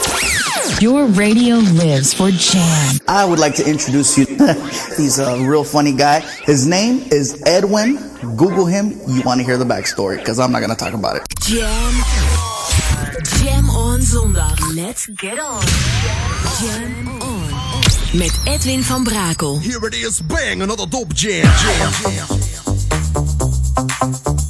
[0.81, 2.95] Your radio lives for Jam.
[3.07, 4.25] I would like to introduce you.
[4.97, 6.21] He's a real funny guy.
[6.21, 7.97] His name is Edwin.
[8.35, 8.99] Google him.
[9.07, 11.23] You want to hear the backstory because I'm not going to talk about it.
[11.41, 11.93] Jam.
[13.37, 14.59] Jam on zondag.
[14.75, 15.61] Let's get on.
[16.59, 18.17] Jam on.
[18.17, 19.61] Met Edwin van Brakel.
[19.61, 21.43] Here it is, bang, another dope jam.
[21.43, 21.91] Jam,
[24.31, 24.40] jam.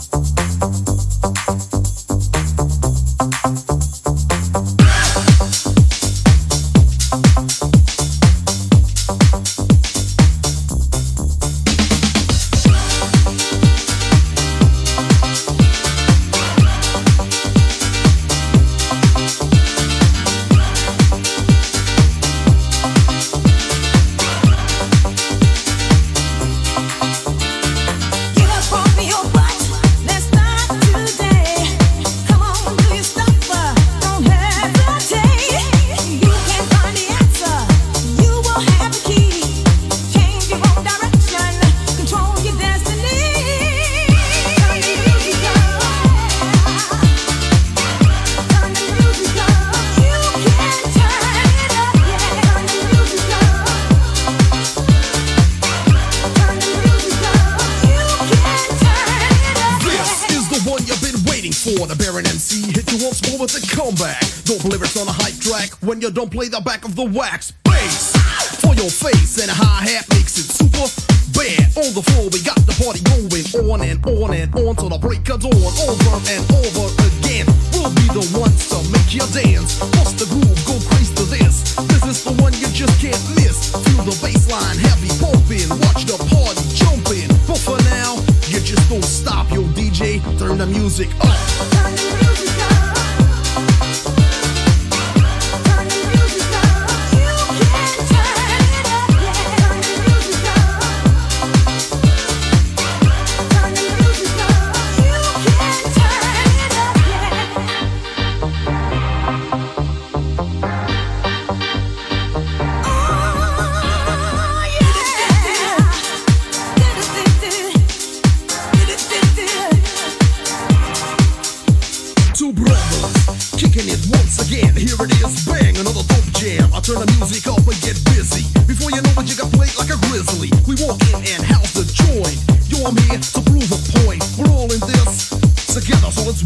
[64.52, 67.56] Dope lyrics on a hype track when you don't play the back of the wax.
[67.64, 68.12] Bass
[68.60, 70.92] for your face and a hi hat makes it super
[71.32, 71.72] bad.
[71.80, 75.00] On the floor, we got the party going on and on and on till the
[75.00, 75.56] break of dawn.
[75.56, 77.48] Over and over again.
[77.72, 79.80] We'll be the ones to make you dance.
[79.96, 81.72] Bust the groove, go crazy to this.
[81.88, 83.72] This is the one you just can't miss.
[83.72, 85.72] Feel the bass line heavy pumping.
[85.80, 87.32] Watch the party jumping.
[87.48, 88.20] But for now,
[88.52, 90.20] you just don't stop, yo DJ.
[90.36, 92.31] Turn the music up.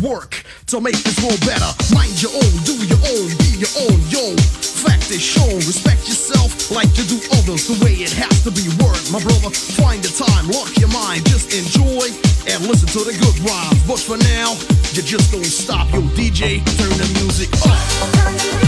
[0.06, 1.66] Work to make this world better.
[1.94, 4.38] Mind your own, do your own, be your own, yo.
[4.86, 8.70] Fact is shown, respect yourself like you do others the way it has to be.
[8.78, 12.14] Word, my brother, find the time, lock your mind, just enjoy
[12.54, 13.82] and listen to the good rhymes.
[13.90, 14.54] But for now,
[14.94, 18.65] you just don't stop, yo, DJ, turn the music up.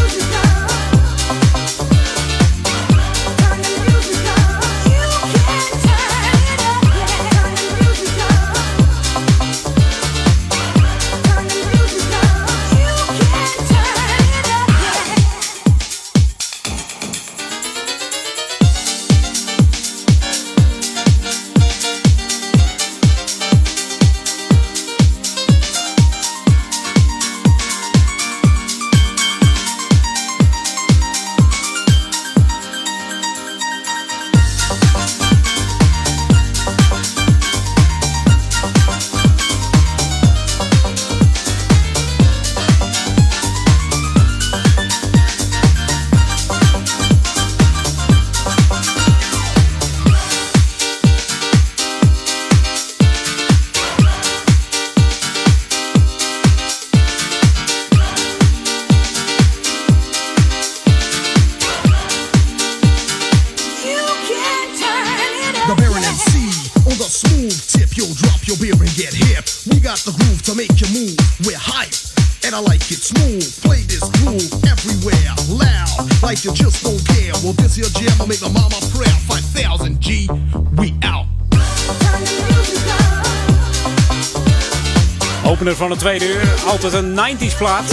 [86.08, 86.54] Tweede uur.
[86.66, 87.92] Altijd een 90s plaat.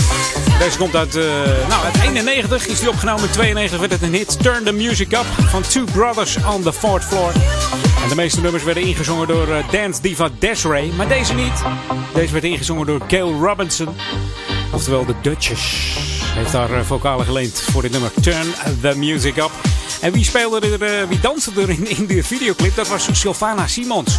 [0.59, 1.25] Deze komt uit, eh,
[1.69, 3.25] nou, uit 91 is die opgenomen.
[3.25, 4.43] In 92 werd het een hit.
[4.43, 7.33] Turn the Music Up van Two Brothers on the Fourth Floor.
[8.03, 10.93] En de meeste nummers werden ingezongen door eh, dance diva Desiree.
[10.93, 11.63] Maar deze niet.
[12.15, 13.89] Deze werd ingezongen door Gail Robinson.
[14.73, 15.97] Oftewel de Duchess.
[16.25, 18.11] Heeft haar eh, vocalen geleend voor dit nummer.
[18.21, 19.51] Turn the Music Up.
[20.01, 22.75] En wie speelde er, wie danste er in, in de videoclip?
[22.77, 24.19] Dat was Sylvana Simons.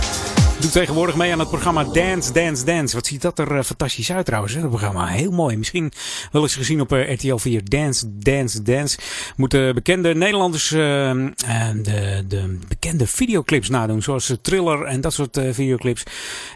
[0.59, 2.95] Doet tegenwoordig mee aan het programma Dance, Dance, Dance.
[2.95, 5.07] Wat ziet dat er eh, fantastisch uit trouwens, dat programma.
[5.07, 5.57] Heel mooi.
[5.57, 5.91] Misschien
[6.31, 7.69] wel eens gezien op eh, RTL 4.
[7.69, 8.97] Dance, Dance, Dance.
[9.35, 10.79] Moeten bekende Nederlanders eh,
[11.81, 14.01] de, de bekende videoclips nadoen.
[14.01, 16.03] Zoals Thriller en dat soort videoclips.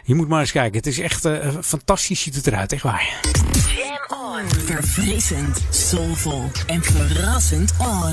[0.04, 0.76] Je moet maar eens kijken.
[0.76, 1.28] Het is echt
[1.60, 2.72] fantastisch ziet het eruit.
[2.72, 3.20] Echt waar.
[3.76, 4.48] Jam on.
[4.64, 8.12] Verfrissend, soulvol en verrassend on.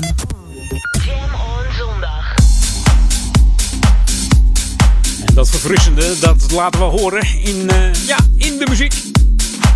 [5.34, 8.94] Dat verfrissende, dat laten we horen in, eh, ja, in de muziek.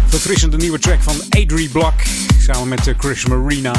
[0.08, 1.94] Verfrissende nieuwe track van Adri Block.
[2.38, 3.72] Samen met eh, Chris Marina.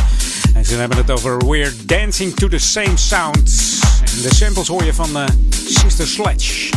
[0.53, 3.79] En ze hebben het over We're Dancing to the Same Sounds.
[4.15, 5.25] En de samples hoor je van eh,
[5.67, 6.71] Sister Sledge.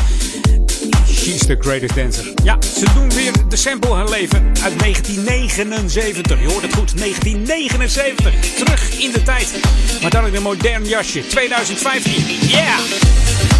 [1.12, 2.32] She's the greatest dancer.
[2.44, 6.40] Ja, ze doen weer de sample herleven uit 1979.
[6.40, 8.34] Je hoort het goed, 1979.
[8.57, 9.53] Terug in de tijd.
[10.03, 11.26] Maar dan in een modern jasje.
[11.26, 12.24] 2015.
[12.49, 13.55] Yeah!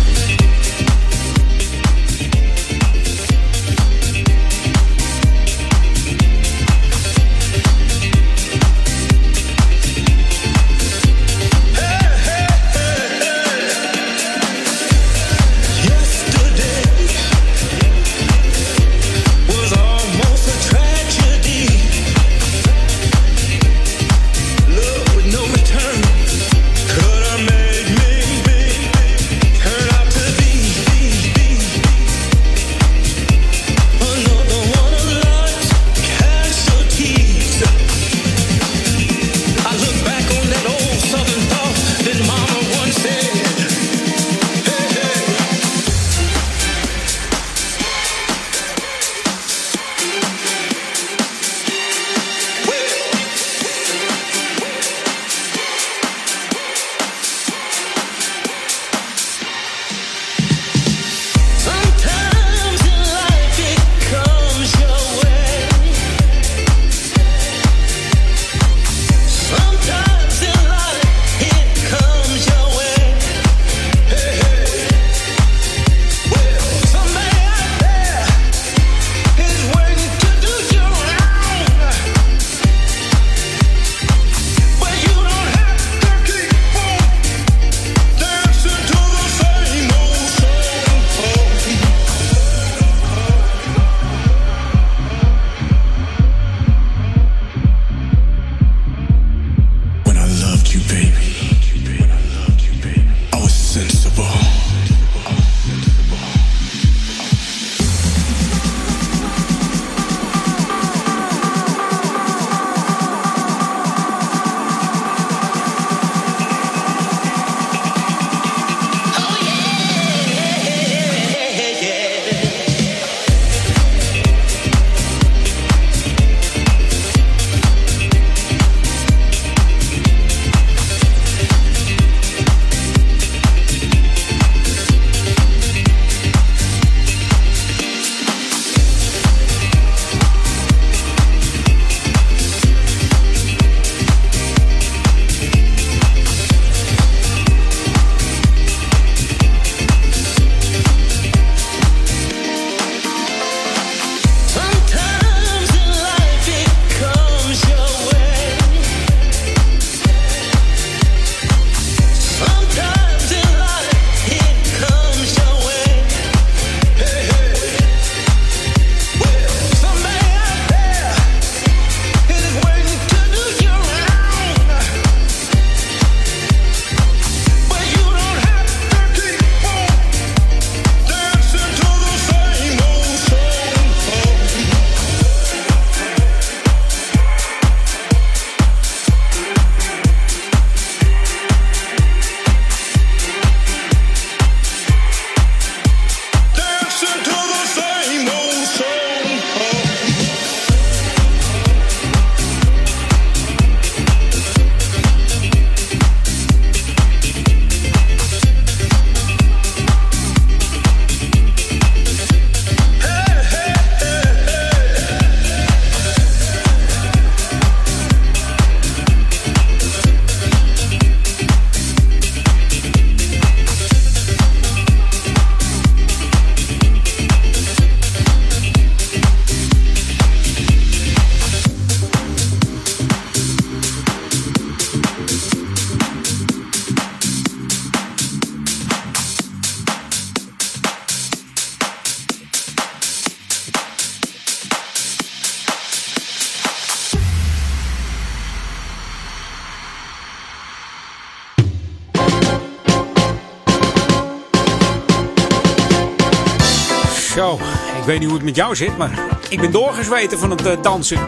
[258.18, 259.18] Weet niet hoe het met jou zit, maar
[259.48, 261.18] ik ben doorgezweten van het eh, dansen.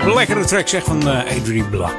[0.00, 1.98] Oh, lekkere track zeg van eh Adrian Blak.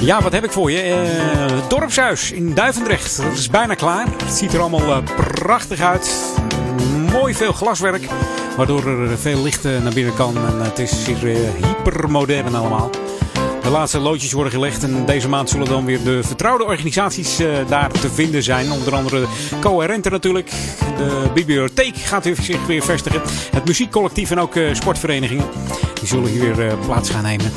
[0.00, 0.80] Ja, wat heb ik voor je?
[0.80, 3.16] Eh, het dorpshuis in Duivendrecht.
[3.16, 4.06] Dat is bijna klaar.
[4.24, 5.02] Het ziet er allemaal eh,
[5.32, 6.34] prachtig uit.
[7.12, 8.08] Mooi veel glaswerk.
[8.56, 10.36] Waardoor er veel licht eh, naar binnen kan.
[10.36, 12.90] En het is hier eh, hypermodern allemaal.
[13.62, 17.48] De laatste loodjes worden gelegd en deze maand zullen dan weer de vertrouwde organisaties eh,
[17.68, 18.72] daar te vinden zijn.
[18.72, 19.26] Onder andere
[19.60, 20.50] Coherente natuurlijk.
[21.02, 23.20] De bibliotheek gaat zich weer vestigen.
[23.52, 25.44] Het muziekcollectief en ook eh, sportverenigingen.
[25.94, 27.52] Die zullen hier weer eh, plaats gaan nemen.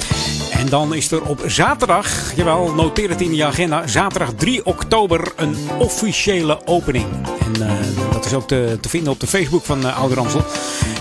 [0.52, 5.34] En dan is er op zaterdag, jawel, noteer het in je agenda, zaterdag 3 oktober
[5.36, 7.06] een officiële opening.
[7.46, 7.74] En eh,
[8.12, 10.44] dat is ook te, te vinden op de Facebook van uh, Oude Ramsel.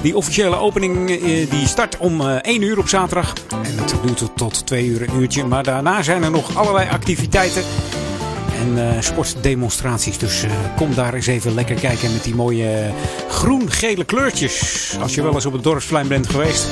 [0.03, 1.07] Die officiële opening
[1.51, 3.33] die start om eh 1 uur op zaterdag.
[3.63, 5.45] En dat duurt tot 2 uur een uurtje.
[5.45, 7.63] Maar daarna zijn er nog allerlei activiteiten
[8.61, 10.19] en eh, sportdemonstraties.
[10.19, 12.93] Dus eh, kom daar eens even lekker kijken met die mooie eh,
[13.29, 14.97] groen-gele kleurtjes.
[15.01, 16.67] Als je wel eens op het dorpsplein bent geweest,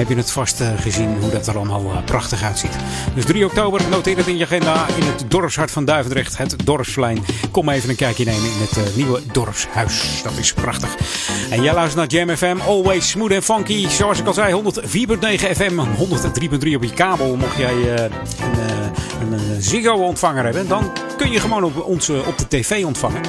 [0.00, 2.76] heb je het vast eh, gezien hoe dat er allemaal eh, prachtig uitziet.
[3.14, 7.24] Dus 3 oktober, noteer het in je agenda in het dorpshart van Duivendrecht, het dorpsplein.
[7.50, 10.22] Kom even een kijkje nemen in het eh, nieuwe dorpshuis.
[10.22, 10.96] Dat is prachtig.
[11.50, 13.88] En jij luistert naar Jam FM, always smooth en funky.
[13.88, 14.70] Zoals ik al zei, 104.9
[15.56, 17.36] FM, 103.3 op je kabel.
[17.36, 18.12] Mocht jij een,
[19.20, 23.20] een, eh, Ziggo-ontvanger hebben, dan kun je gewoon op, ons op de tv ontvangen.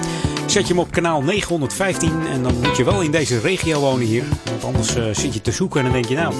[0.52, 4.06] Zet je hem op kanaal 915 en dan moet je wel in deze regio wonen
[4.06, 4.23] hier.
[4.44, 6.34] Want anders eh, zit je te zoeken en dan denk je nou,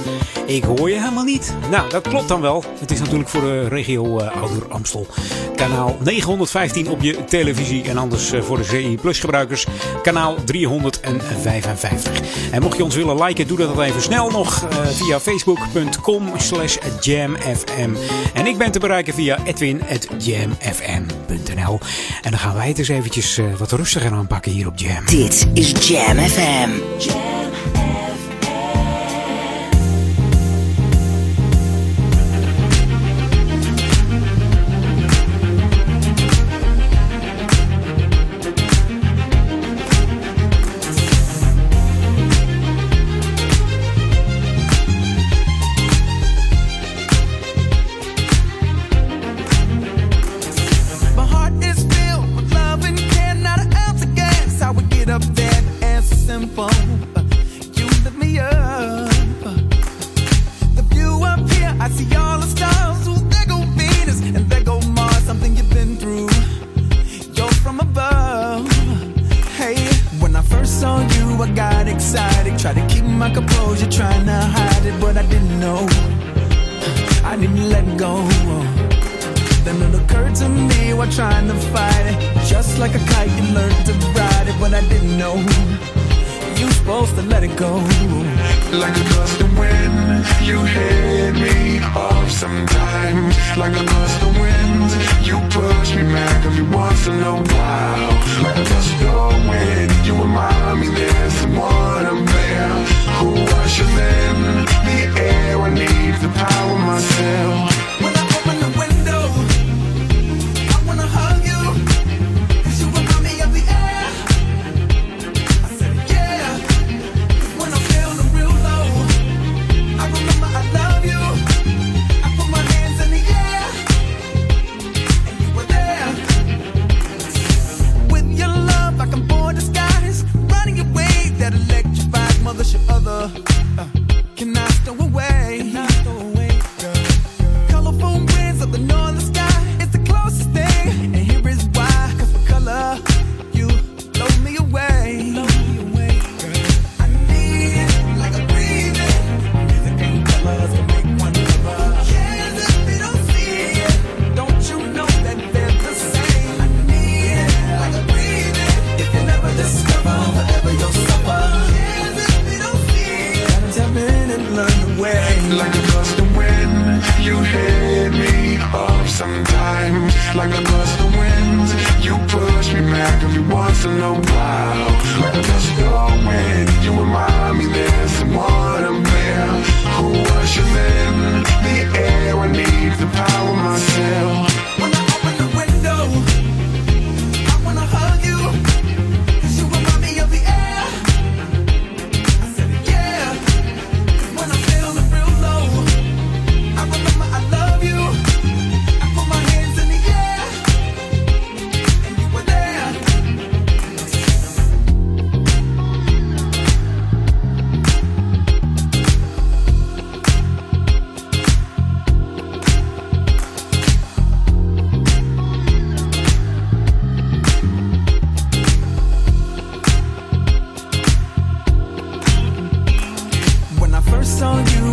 [0.46, 1.54] ik hoor je helemaal niet.
[1.70, 2.64] Nou, dat klopt dan wel.
[2.80, 5.08] Het is natuurlijk voor de regio eh, Ouder Amstel.
[5.56, 9.68] Kanaal 915 op je televisie en anders eh, voor de CI Plus gebruikers
[10.04, 12.22] kanaal 355.
[12.52, 17.96] En mocht je ons willen liken, doe dat even snel nog via facebook.com slash jamfm.
[18.34, 21.21] En ik ben te bereiken via edwin.jamfm.nl.
[22.22, 25.06] En dan gaan wij het eens eventjes eh, wat rustiger aanpakken hier op Jam.
[25.06, 27.41] Dit is Jam FM.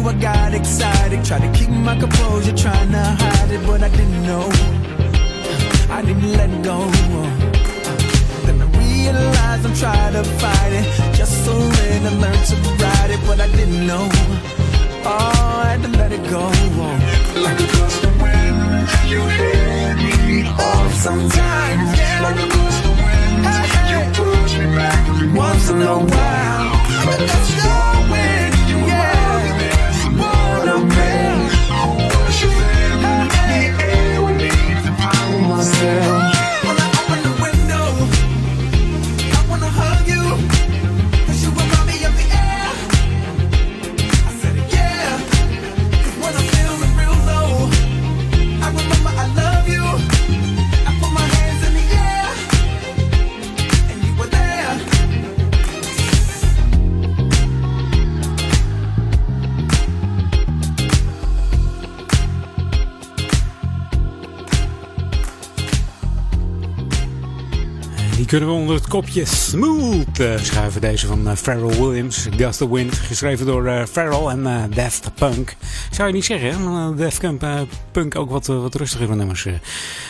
[0.09, 1.23] I got excited.
[1.23, 4.49] Tried to keep my composure, trying to hide it, but I didn't know.
[5.91, 6.79] I didn't let go.
[8.47, 10.87] Then I realized I'm trying to fight it.
[11.15, 14.09] Just surrender, learn to ride it, but I didn't know.
[15.05, 16.45] Oh, I had to let it go.
[17.45, 21.99] Like a gust of wind, you hit me off sometimes.
[21.99, 22.23] Yeah.
[22.25, 23.45] Like a gust of wind,
[23.93, 25.03] you push me back
[25.37, 26.73] once in a while.
[27.05, 28.48] Like a gust of wind,
[68.29, 70.81] kunnen we onder het kopje Smooth eh, schuiven.
[70.81, 72.95] Deze van Pharrell Williams, Gust of Wind.
[72.95, 75.57] Geschreven door Pharrell en Daft Punk.
[75.91, 76.95] Zou je niet zeggen, hè?
[76.95, 77.21] Daft
[77.91, 79.47] Punk, ook wat, wat rustigere nummers.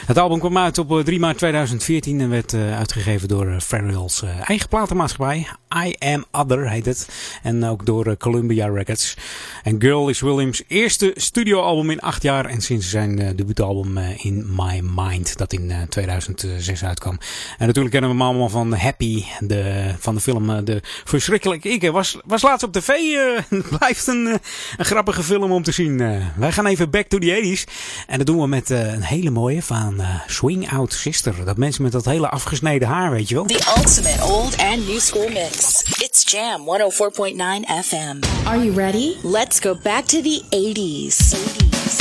[0.07, 4.69] Het album kwam uit op eh, 3 maart 2014 en werd uitgegeven door Pharrell's eigen
[4.69, 5.47] platenmaatschappij.
[5.87, 7.09] I Am Other heet het.
[7.43, 9.17] En ook door Columbia Records.
[9.63, 12.45] En Girl is Williams' eerste studioalbum in acht jaar.
[12.45, 17.19] En sinds zijn debuutalbum In My Mind, dat in eh, 2006 uitkwam.
[17.59, 21.69] En natuurlijk kennen we hem allemaal van Happy, de, van de film eh, De Verschrikkelijke
[21.69, 21.91] Ik.
[21.91, 22.89] Was, was laatst op tv.
[22.89, 24.35] eh, blijft een, eh,
[24.77, 26.01] een grappige film om te zien.
[26.01, 27.73] Eh, wij gaan even back to the 80s.
[28.07, 31.35] En dat doen we met eh, een hele mooie van eh, Swing Out Sister.
[31.45, 33.45] Dat mensen met dat hele afgesneden haar, weet je wel.
[33.45, 35.83] The ultimate old and new school mix.
[35.83, 38.47] It's Jam 104.9 FM.
[38.47, 39.15] Are you ready?
[39.23, 41.17] Let's go back to the 80s.
[41.35, 41.98] 80s.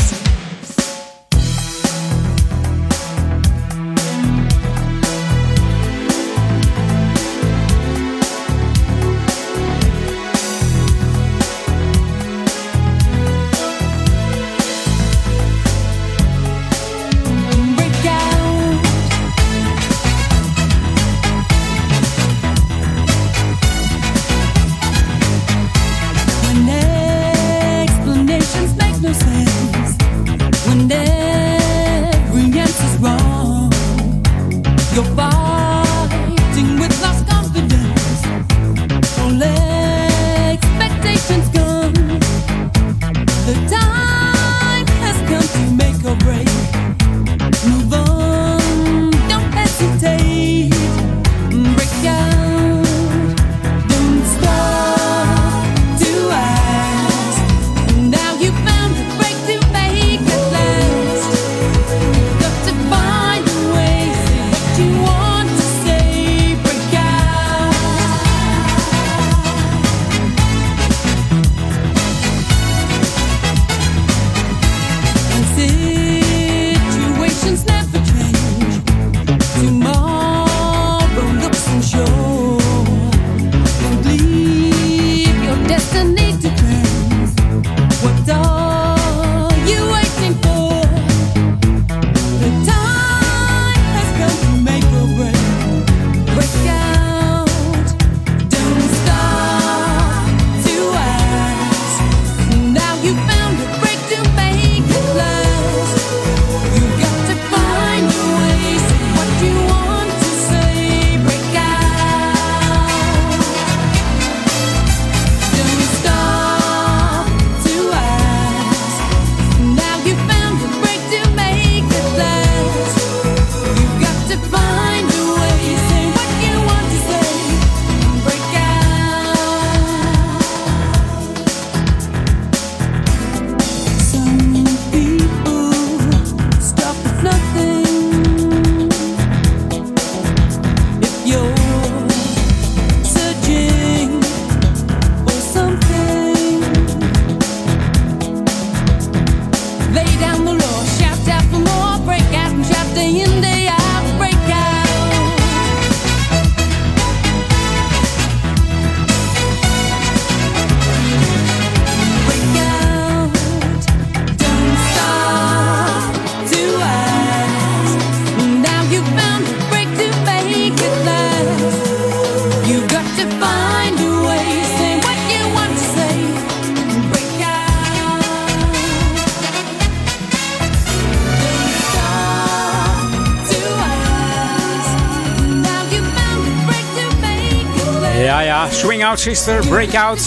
[189.27, 190.19] Sister, Breakout.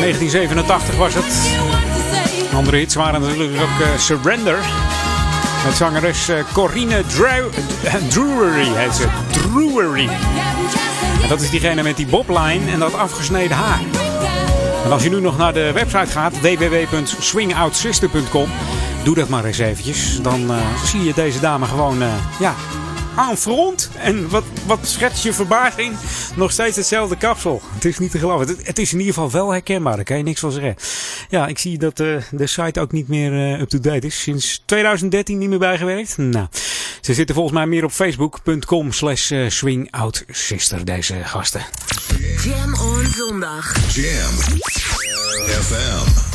[0.00, 1.24] 1987 was het.
[2.54, 4.58] Andere hits waren natuurlijk ook eh, Surrender.
[5.64, 7.52] Met zangeres eh, Corine Drew
[8.08, 9.06] Drury heet ze.
[11.22, 13.80] En dat is diegene met die bobline en dat afgesneden haar.
[14.84, 18.48] En als je nu nog naar de website gaat, www.swingoutsister.com,
[19.02, 20.18] doe dat maar eens eventjes.
[20.22, 22.02] Dan eh, zie je deze dame gewoon,
[22.38, 22.54] ja,
[23.14, 23.90] aan front.
[23.98, 25.96] En wat, wat schets je verbazing?
[26.36, 27.62] Nog steeds hetzelfde kapsel.
[27.74, 28.46] Het is niet te geloven.
[28.46, 29.96] Het, het is in ieder geval wel herkenbaar.
[29.96, 30.76] Daar kan je niks van zeggen.
[31.28, 34.20] Ja, ik zie dat eh, de site ook niet meer eh, up-to-date is.
[34.20, 36.16] Sinds 2013 niet meer bijgewerkt.
[36.16, 36.46] Nou,
[37.00, 41.62] ze zitten volgens mij meer op facebook.com slash eh, swingoutsister, deze gasten.
[42.42, 43.94] Jam on zondag.
[43.94, 44.34] Jam
[45.62, 46.33] FM.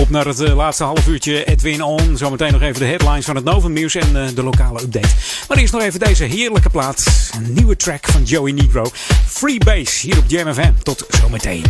[0.00, 2.16] Op naar het eh, laatste half uurtje Edwin On.
[2.16, 5.08] Zometeen nog even de headlines van het Novum Nieuws en eh, de lokale update.
[5.48, 7.30] Maar eerst nog even deze heerlijke plaat.
[7.34, 8.84] Een nieuwe track van Joey Negro.
[9.26, 10.72] Free Bass hier op Jam FM.
[10.82, 11.64] Tot zometeen.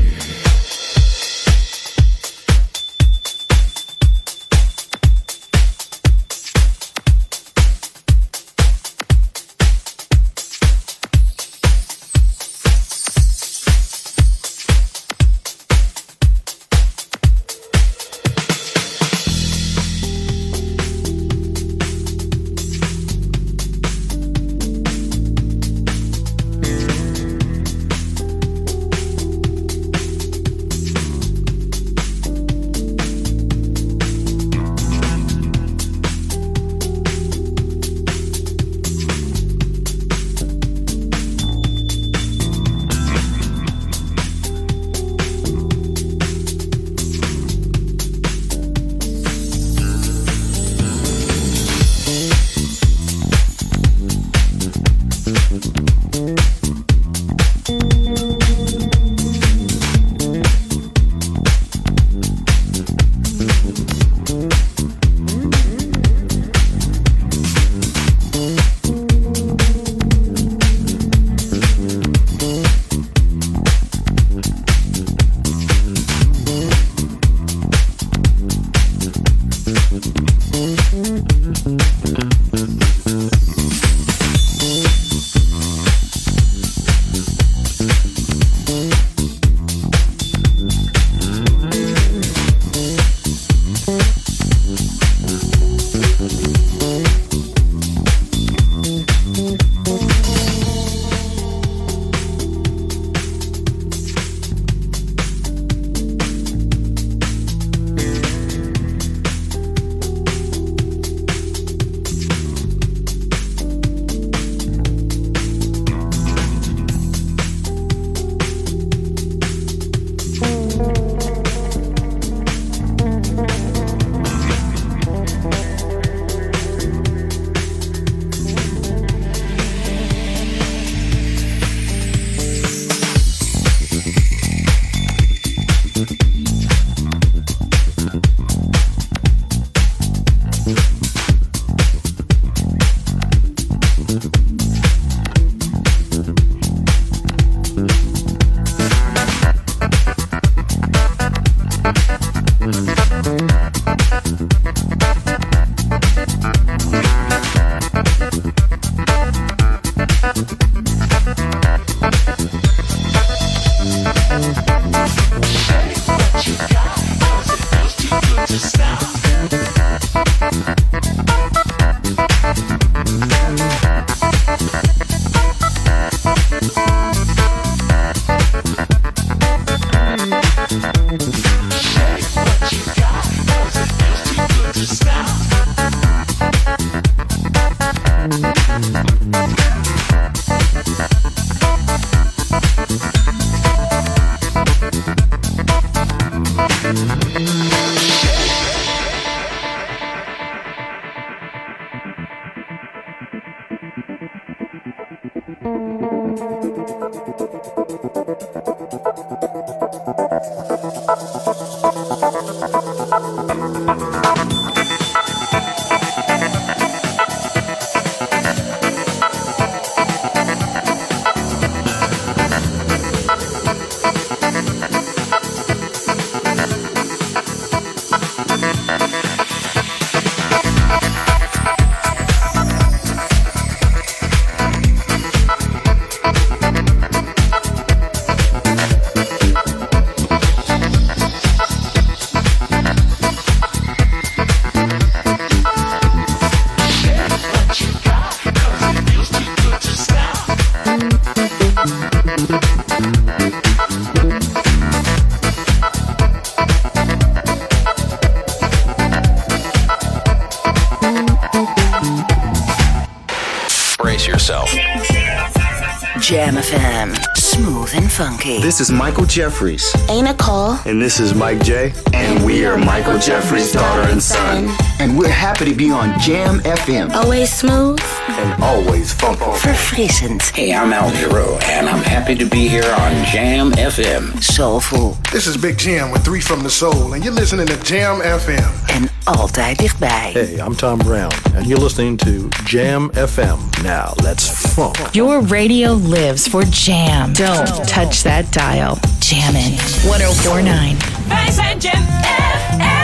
[266.20, 267.16] Jam FM.
[267.36, 268.60] Smooth and funky.
[268.60, 269.94] This is Michael Jeffries.
[270.10, 270.78] Ain't a call.
[270.84, 271.94] And this is Mike J.
[272.12, 274.68] And we are Michael Jeffries' daughter and son.
[275.00, 277.10] And we're happy to be on Jam FM.
[277.14, 277.98] Always smooth.
[278.28, 279.40] And always funky.
[279.40, 280.42] Verfrissend.
[280.54, 284.42] Hey, I'm Al Giro, and I'm happy to be here on Jam FM.
[284.42, 285.16] Soulful.
[285.32, 288.70] This is Big Jam with Three from the Soul, and you're listening to Jam FM.
[288.88, 290.30] En altijd dichtbij.
[290.32, 293.58] Hey, I'm Tom Brown, and you're listening to Jam FM.
[293.82, 294.96] Now, let's funk.
[295.12, 297.32] Your radio lives for jam.
[297.32, 298.98] Don't touch that dial.
[299.18, 299.76] Jammin'.
[300.02, 300.96] 1049.
[301.28, 302.99] Wij zijn Jam FM.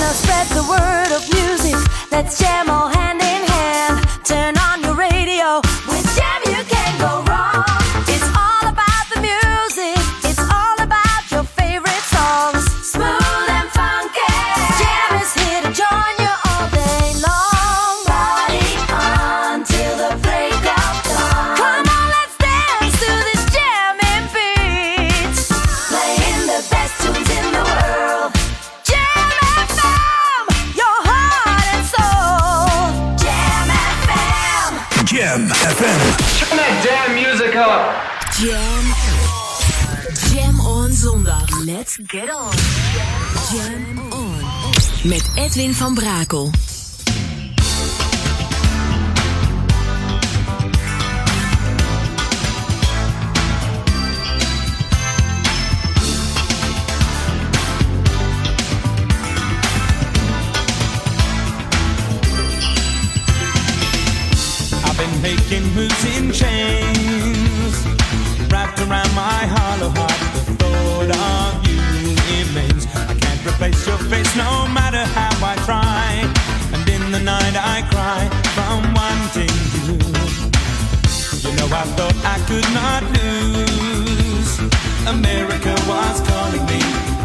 [0.00, 1.76] Now spread the word of music.
[2.10, 4.06] Let's jam all hand in hand.
[4.24, 4.56] Turn
[37.54, 37.94] music up.
[38.32, 38.84] Jam.
[40.30, 41.64] Jam on zondag.
[41.64, 42.52] Let's get on.
[43.50, 44.40] Jam on.
[45.02, 46.50] Met Edwin van Brakel.
[65.24, 67.76] Making moves in chains,
[68.52, 70.20] wrapped around my hollow heart.
[70.36, 71.80] The thought of you
[72.28, 72.84] remains.
[72.92, 76.28] I can't replace your face, no matter how I try.
[76.74, 79.96] And in the night I cry from wanting you.
[81.40, 84.52] You know I thought I could not lose.
[85.08, 86.80] America was calling me.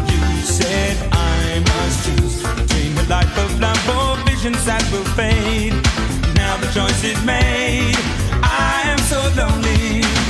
[0.08, 5.76] You said I must choose between the life of love or visions that will fade.
[6.50, 7.94] Now the choice is made.
[8.42, 10.29] I am so lonely.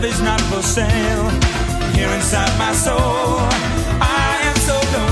[0.00, 1.28] Love is not for sale.
[1.94, 2.96] Here inside my soul,
[4.00, 5.09] I am so lonely.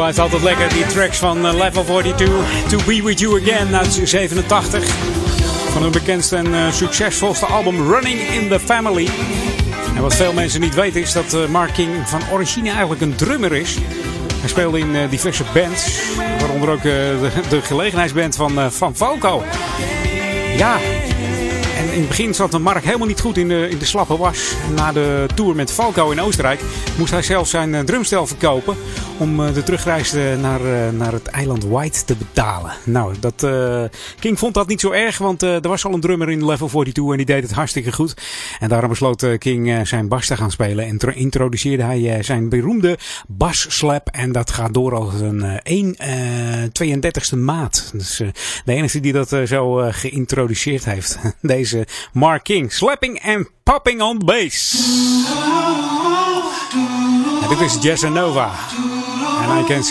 [0.00, 2.28] Blijft altijd lekker, die tracks van eh, Level 42.
[2.68, 4.84] To Be With You Again uit 87.
[5.72, 9.08] Van hun bekendste en eh, succesvolste album Running in the Family.
[9.96, 13.14] En wat veel mensen niet weten is dat eh, Mark King van origine eigenlijk een
[13.14, 13.78] drummer is.
[14.40, 16.00] Hij speelde in diverse bands,
[16.38, 18.94] waaronder ook de, de gelegenheidsband van, van.
[20.56, 20.78] Ja,
[21.76, 24.54] en in het begin zat Mark helemaal niet goed in de, in de slappe was.
[24.74, 26.60] Na de tour met Falco in Oostenrijk
[26.96, 28.76] moest hij zelf zijn drumstel verkopen.
[29.20, 32.72] Om eh, de terugreis eh, naar, eh, naar het eiland White te betalen.
[32.84, 33.46] Nou, dat,
[34.20, 37.10] King vond dat niet zo erg, want er was al een drummer in Level 42
[37.10, 38.14] en die deed het hartstikke goed.
[38.60, 40.86] En daarom besloot King zijn bas te gaan spelen.
[40.86, 42.98] En tro- introduceerde hij zijn beroemde
[43.28, 44.08] basslap.
[44.08, 46.62] En dat gaat door als een eh 1 eh
[47.34, 47.90] 32e maat.
[47.92, 48.16] Dus
[48.64, 51.18] de enige die dat zo geïntroduceerd heeft.
[51.40, 52.72] Deze Mark King.
[52.72, 54.72] Slapping and popping on bass.
[57.48, 58.50] Dit is Jazz Nova.
[59.58, 59.82] I Can.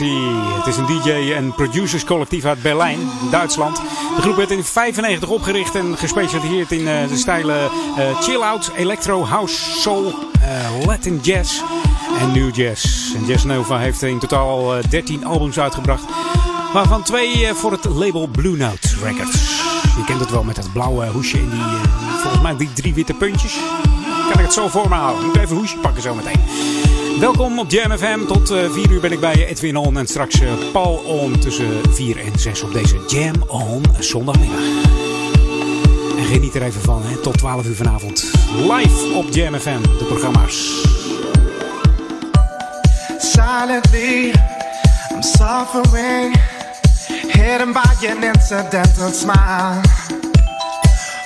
[0.58, 3.00] Het is een DJ en producers collectief uit Berlijn,
[3.32, 3.76] Duitsland.
[4.16, 9.26] De groep werd in 1995 opgericht en gespecialiseerd in eh, de stijlen eh, chill-out, electro,
[9.26, 11.62] house, soul, eh, Latin jazz
[12.20, 13.14] en new jazz.
[13.16, 16.04] En Jazz Nova heeft in totaal al eh, 13 albums uitgebracht.
[16.74, 19.62] Waarvan twee voor het label Blue Note Records.
[19.98, 21.62] Je kent het wel met dat blauwe hoesje en die,
[22.22, 23.58] volgens mij die drie witte puntjes.
[24.30, 25.26] Kan ik het zo voor me houden?
[25.26, 26.79] Moet even een hoesje pakken zo meteen.
[27.20, 28.26] Welkom op Jam FM.
[28.26, 29.98] Tot eh 4 uur ben ik bij Edwin On.
[29.98, 34.60] En straks eh, Paul On tussen 4 en 6 op deze Jam On zondagmiddag.
[36.18, 37.16] En geniet er even van, hè.
[37.16, 38.32] tot 12 uur vanavond.
[38.56, 40.82] Live op Jam FM, de programma's.
[43.18, 44.34] Silently,
[45.12, 46.36] I'm suffering,
[47.28, 49.82] hidden by an incidental smile.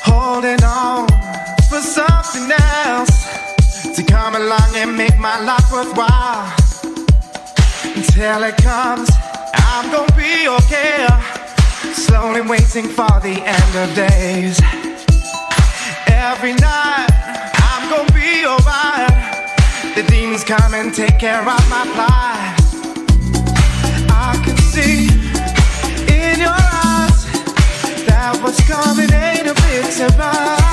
[0.01, 1.05] Holding on
[1.69, 2.53] for something
[2.85, 3.42] else
[3.95, 6.51] to come along and make my life worthwhile.
[7.95, 9.07] Until it comes,
[9.53, 11.05] I'm gonna be okay.
[11.93, 14.59] Slowly waiting for the end of days.
[16.07, 17.09] Every night,
[17.69, 19.53] I'm gonna be alright.
[19.93, 22.55] The demons come and take care of my plight.
[24.09, 25.05] I can see
[26.09, 26.57] in your
[26.89, 27.25] eyes
[28.07, 30.72] that what's coming ain't a big surprise.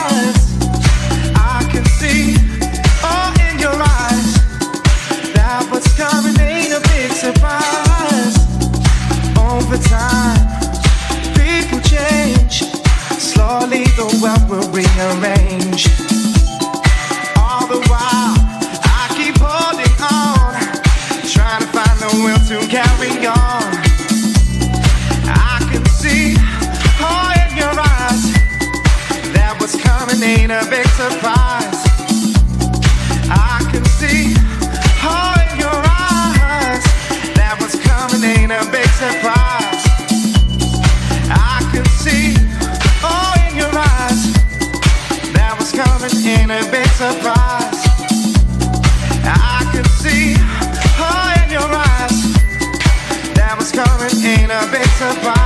[55.01, 55.40] survive.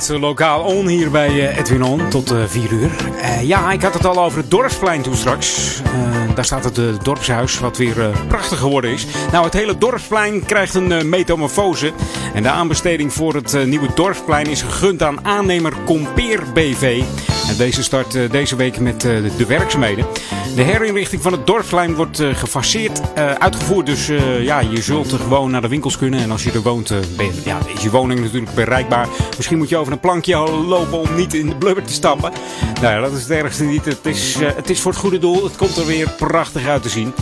[0.00, 2.90] Laatste lokaal on hier bij eh, Edwin On tot 4 uur.
[3.20, 5.80] Eh, ja, ik had het al over het dorpsplein toen straks.
[5.84, 9.06] Eh, daar staat het eh, dorpshuis wat weer eh, prachtig geworden is.
[9.32, 11.92] Nou, het hele dorpsplein krijgt een eh, metamorfose.
[12.34, 17.02] En de aanbesteding voor het eh, nieuwe dorpsplein is gegund aan aannemer Compeer BV.
[17.48, 20.06] En deze start eh, deze week met eh, de werkzaamheden.
[20.54, 23.86] De herinrichting van het dorpsplein wordt eh, gefaseerd eh, uitgevoerd.
[23.86, 26.20] Dus eh, ja, je zult er gewoon naar de winkels kunnen.
[26.20, 29.08] En als je er woont, ben ja, is je woning natuurlijk bereikbaar.
[29.36, 32.32] Misschien moet je over een plankje lopen om niet in de blubber te stappen.
[32.80, 33.84] Nou ja, dat is het ergste niet.
[33.84, 35.44] Het is, het is voor het goede doel.
[35.44, 37.12] Het komt er weer prachtig uit te zien.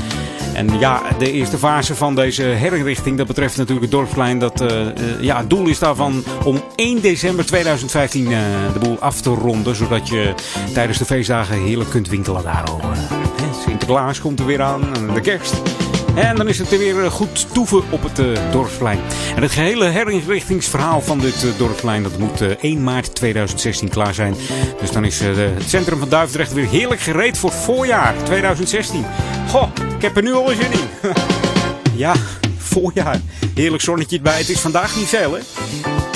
[0.58, 4.38] En ja, de eerste fase van deze herinrichting, dat betreft natuurlijk het dorpsplein.
[4.38, 8.38] Dat, eh, eh, ja, het doel is daarvan om 1 december 2015 eh,
[8.72, 9.76] de boel af te ronden.
[9.76, 10.34] Zodat je
[10.74, 12.96] tijdens de feestdagen heerlijk kunt winkelen daarover.
[13.66, 15.77] Sinterklaas komt er weer aan en de kerst.
[16.18, 18.98] En dan is het er weer eh, goed toeven op het eh, dorpsplein.
[19.36, 24.14] En het gehele herinrichtingsverhaal van dit eh, dorpsplein dat moet eh, 1 maart 2016 klaar
[24.14, 24.34] zijn.
[24.80, 29.04] Dus dan is het centrum van Duivendrecht weer heerlijk gereed voor voorjaar 2016.
[29.48, 30.88] Goh, ik heb er nu al zin in.
[32.04, 32.14] ja,
[32.58, 33.20] voorjaar.
[33.54, 34.38] Heerlijk zonnetje erbij.
[34.38, 35.40] Het is vandaag niet veel hè.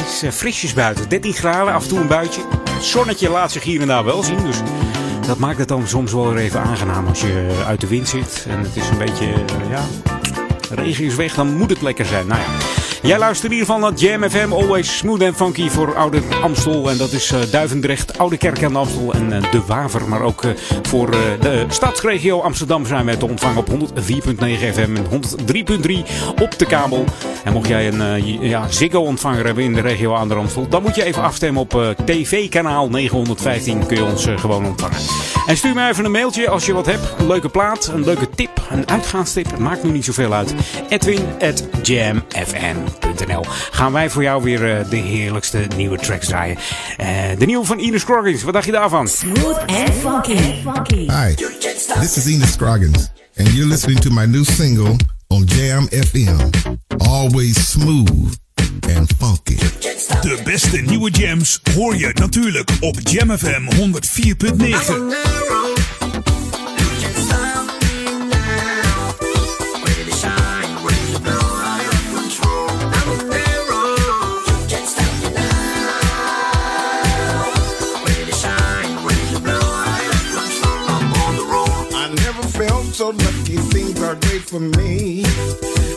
[0.01, 1.09] Het is frisjes buiten.
[1.09, 2.41] 13 graden, af en toe een buitje.
[2.71, 4.45] Het zonnetje laat zich hier en daar wel zien.
[4.45, 4.57] Dus
[5.27, 8.47] dat maakt het dan soms wel even aangenaam als je eh, uit de wind zit.
[8.49, 9.85] En het is een beetje, eh, ja,
[10.71, 12.27] regen is weg, dan moet het lekker zijn.
[12.27, 12.92] Nou ja.
[13.03, 16.91] Jij luistert ieder geval naar Jam FM, always smooth and funky voor Oude Amstel.
[16.91, 20.09] En dat is eh, Duivendrecht, Oude Kerk aan de Amstel en eh, De Waver.
[20.09, 20.51] Maar ook eh,
[20.83, 21.11] voor
[21.41, 23.77] de stadsregio Amsterdam zijn wij te ontvangen op 104.9
[24.73, 25.93] FM en 103.3
[26.43, 27.05] op de kabel.
[27.45, 31.05] En mocht jij een ja, Ziggo-ontvanger hebben in de regio aan Amstel, dan moet je
[31.05, 33.87] even afstemmen op tv-kanaal 915.
[33.87, 34.97] Kun je ons gewoon ontvangen.
[35.47, 37.15] En stuur me even een mailtje als je wat hebt.
[37.19, 39.59] Een leuke plaat, een leuke tip, een uitgaanstip.
[39.59, 40.55] Maakt nu niet zoveel uit.
[40.89, 41.65] Edwin at
[43.71, 46.57] Gaan wij voor jou weer eh, de heerlijkste nieuwe tracks draaien.
[46.97, 47.07] Eh,
[47.39, 48.43] de nieuwe van Ines Scroggins.
[48.43, 49.09] Wat dacht je daarvan?
[49.09, 50.97] Smooth and funky.
[50.97, 51.35] Hi,
[52.01, 54.97] this is Enos Scroggins, and you're listening to my new single
[55.29, 56.51] on Jam FM.
[56.99, 58.37] Always smooth
[58.97, 59.59] and funky.
[60.21, 65.72] De beste nieuwe jams hoor je natuurlijk op Jam FM 104.9.
[83.03, 85.25] so lucky, things are great for me.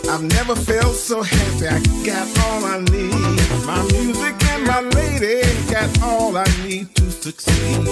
[0.10, 3.40] I've never felt so happy, I got all I need.
[3.64, 7.86] My music and my lady got all I need to succeed.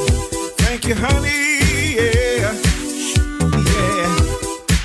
[0.63, 1.59] Thank you, honey,
[1.93, 2.53] yeah,
[3.99, 4.15] yeah.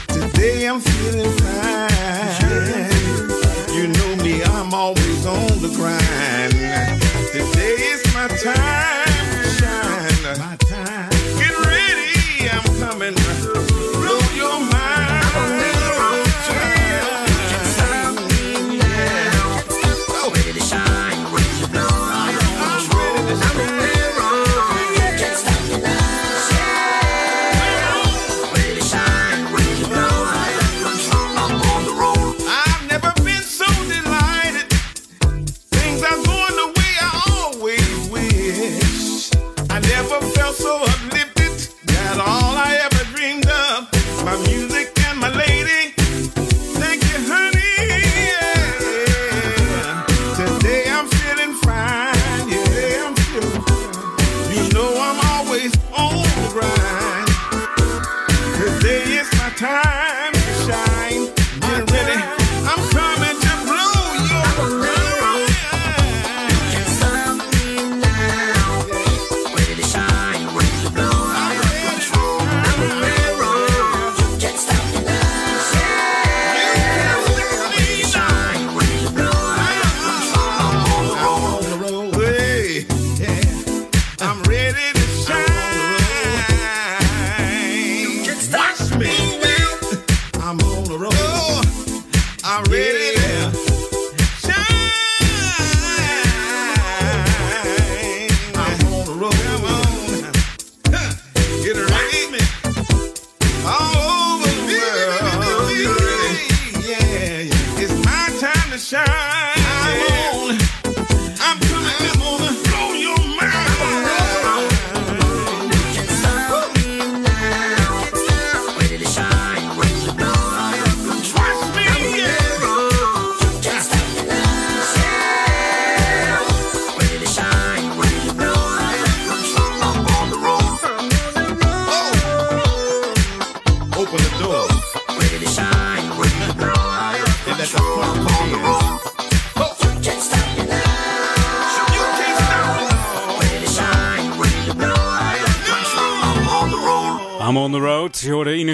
[0.08, 2.90] Today I'm feeling fine.
[3.76, 6.52] You know me, I'm always on the grind.
[7.32, 8.97] Today is my time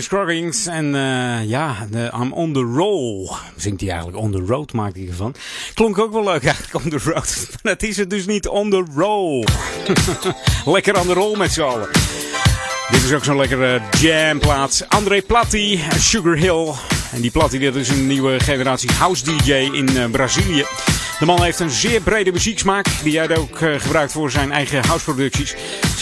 [0.05, 0.67] Scroggins.
[0.67, 3.31] En eh, ja, de I'm on the roll.
[3.57, 5.35] Zingt hij eigenlijk on the road, maakt hij ervan.
[5.75, 7.47] Klonk ook wel leuk eigenlijk, on the road.
[7.63, 9.45] Dat is het dus niet on the roll.
[10.75, 11.89] Lekker aan de rol met z'n allen.
[12.91, 14.89] Dit is ook zo'n lekkere jamplaats.
[14.89, 16.73] André Platti, Sugar Hill.
[17.13, 20.65] En die Platti, dat is een nieuwe generatie house DJ in eh, Brazilië.
[21.19, 24.87] De man heeft een zeer brede muzieksmaak, die hij ook eh, gebruikt voor zijn eigen
[24.87, 25.55] houseproducties.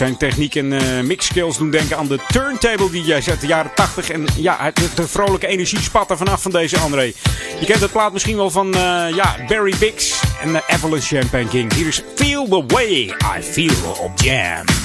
[0.03, 4.11] Zijn techniek en eh, mixskills doen denken aan de turntable DJ's uit de jaren 80.
[4.11, 7.13] En ja, de, de vrolijke energie spat er vanaf van deze André.
[7.61, 11.49] Je kent het plaat misschien wel van eh, ja, Barry Biggs en de Avalanche Champagne
[11.49, 11.73] King.
[11.73, 14.82] Hier is Feel the Way I Feel op Jam.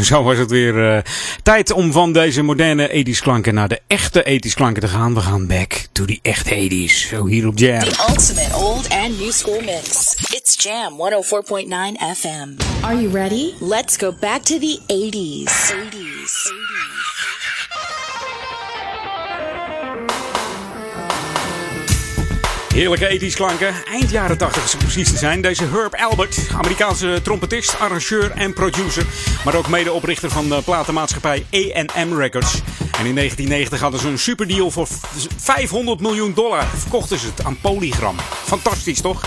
[0.00, 1.02] En zo was het weer eh,
[1.42, 5.14] tijd om van deze moderne 80s klanken naar de echte 80s klanken te gaan.
[5.14, 7.08] We gaan back to the echte 80s.
[7.08, 7.80] Zo hier op Jam.
[7.80, 10.14] The ultimate old and new school mix.
[10.30, 12.48] It's Jam 104.9 FM.
[12.84, 13.52] Are you ready?
[13.58, 15.72] Let's go back to the 80s.
[15.72, 16.99] 80s.
[22.74, 23.74] Heerlijke 80s klanken.
[23.84, 25.42] Eind jaren 80 is precies te zijn.
[25.42, 29.06] Deze Herb Albert, Amerikaanse trompetist, arrangeur en producer.
[29.44, 32.54] Maar ook medeoprichter van de platenmaatschappij A&M Records.
[32.98, 34.88] En in 1990 hadden ze een superdeal voor
[35.36, 36.64] 500 miljoen dollar.
[36.76, 38.16] Verkochten ze het aan Polygram.
[38.44, 39.24] Fantastisch toch?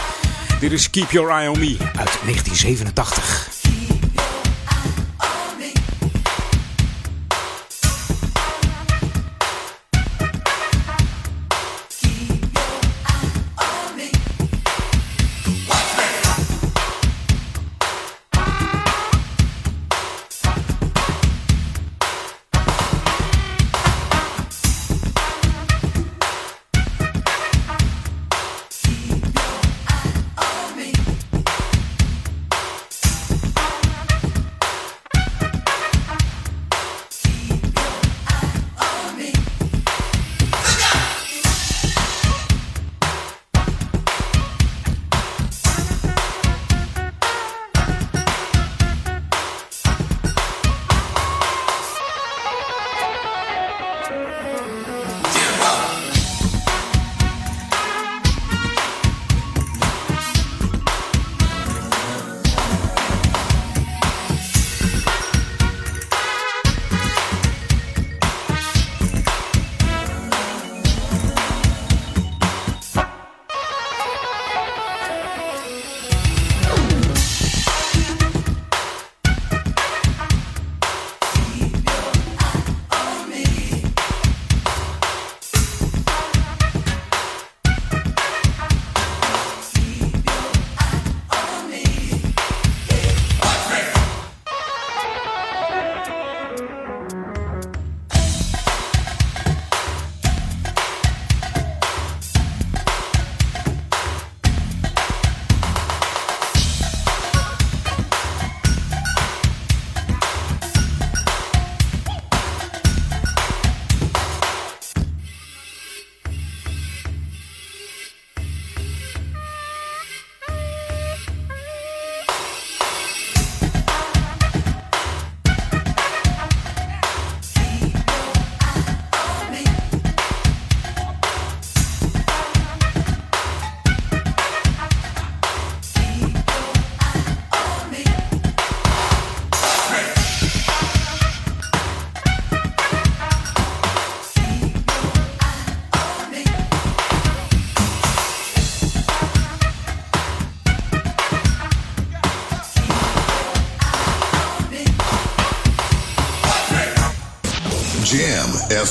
[0.60, 3.53] Dit is Keep Your Eye On Me uit 1987.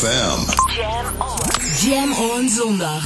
[0.02, 1.86] Jam FM.
[1.86, 3.02] Jam on zondag.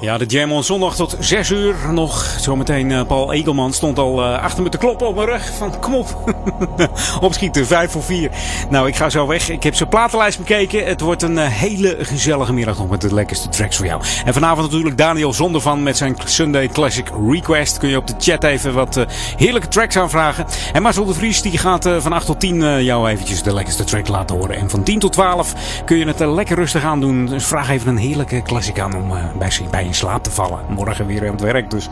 [0.00, 2.36] Ja, de Jam on zondag tot 6 uur nog.
[2.40, 5.52] Zometeen eh, Paul Egelman stond al eh, achter me te kloppen op mijn rug.
[5.58, 6.34] Van kom op.
[7.20, 8.30] Opschieten, 5 voor 4.
[8.70, 9.48] Nou, ik ga zo weg.
[9.48, 10.84] Ik heb zijn platenlijst bekeken.
[10.84, 14.02] Het wordt een eh, hele gezellige middag nog met de lekkerste tracks voor jou.
[14.24, 17.78] En vanavond natuurlijk Daniel Zondervan met zijn Sunday Classic Request.
[17.78, 19.06] Kun je op de chat even wat
[19.36, 20.46] heerlijke tracks aanvragen.
[20.72, 23.84] En Marcel de Vries die gaat van 8 tot 10 eh, jou eventjes de lekkerste
[23.84, 24.56] track laten horen.
[24.56, 25.54] En van 10 tot 12
[25.84, 27.26] kun je het lekker rustig aan doen.
[27.26, 29.08] Dus vraag even een heerlijke classic aan om
[29.38, 30.58] bij, bij in slaap te vallen.
[30.68, 31.70] Morgen weer aan het werk.
[31.70, 31.88] Dus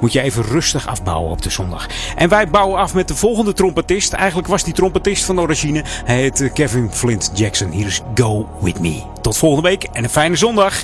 [0.00, 1.86] moet je even rustig afbouwen op de zondag.
[2.16, 4.12] En wij bouwen af met de volgende trompetist.
[4.12, 5.84] Eigenlijk was die trompetist van origine.
[6.04, 7.70] Hij heet eh, Kevin Flint Jackson.
[7.70, 9.02] Hier is Go With Me.
[9.20, 10.82] Tot volgende week en een fijne zondag.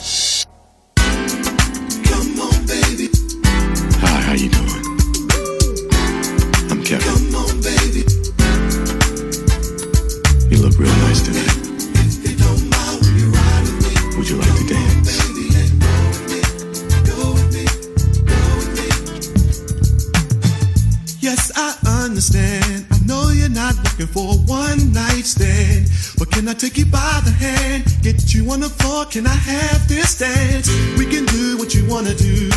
[26.39, 27.83] Can I take you by the hand?
[28.01, 29.05] Get you on the floor?
[29.07, 30.69] Can I have this dance?
[30.97, 32.49] We can do what you wanna do.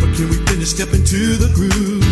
[0.00, 2.06] But can we finish stepping to the groove?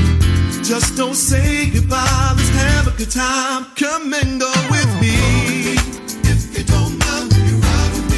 [0.64, 2.34] Just don't say goodbye.
[2.36, 3.66] Let's have a good time.
[3.76, 5.14] Come and go with me.
[6.32, 8.08] If you don't mind, will you ride with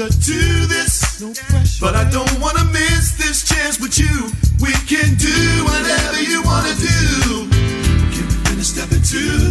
[0.00, 1.20] pressure to this.
[1.20, 1.80] No pressure.
[1.80, 4.32] But I don't wanna miss this chance with you.
[4.60, 7.48] We can do whatever you wanna do.
[8.12, 9.49] Can we finish step into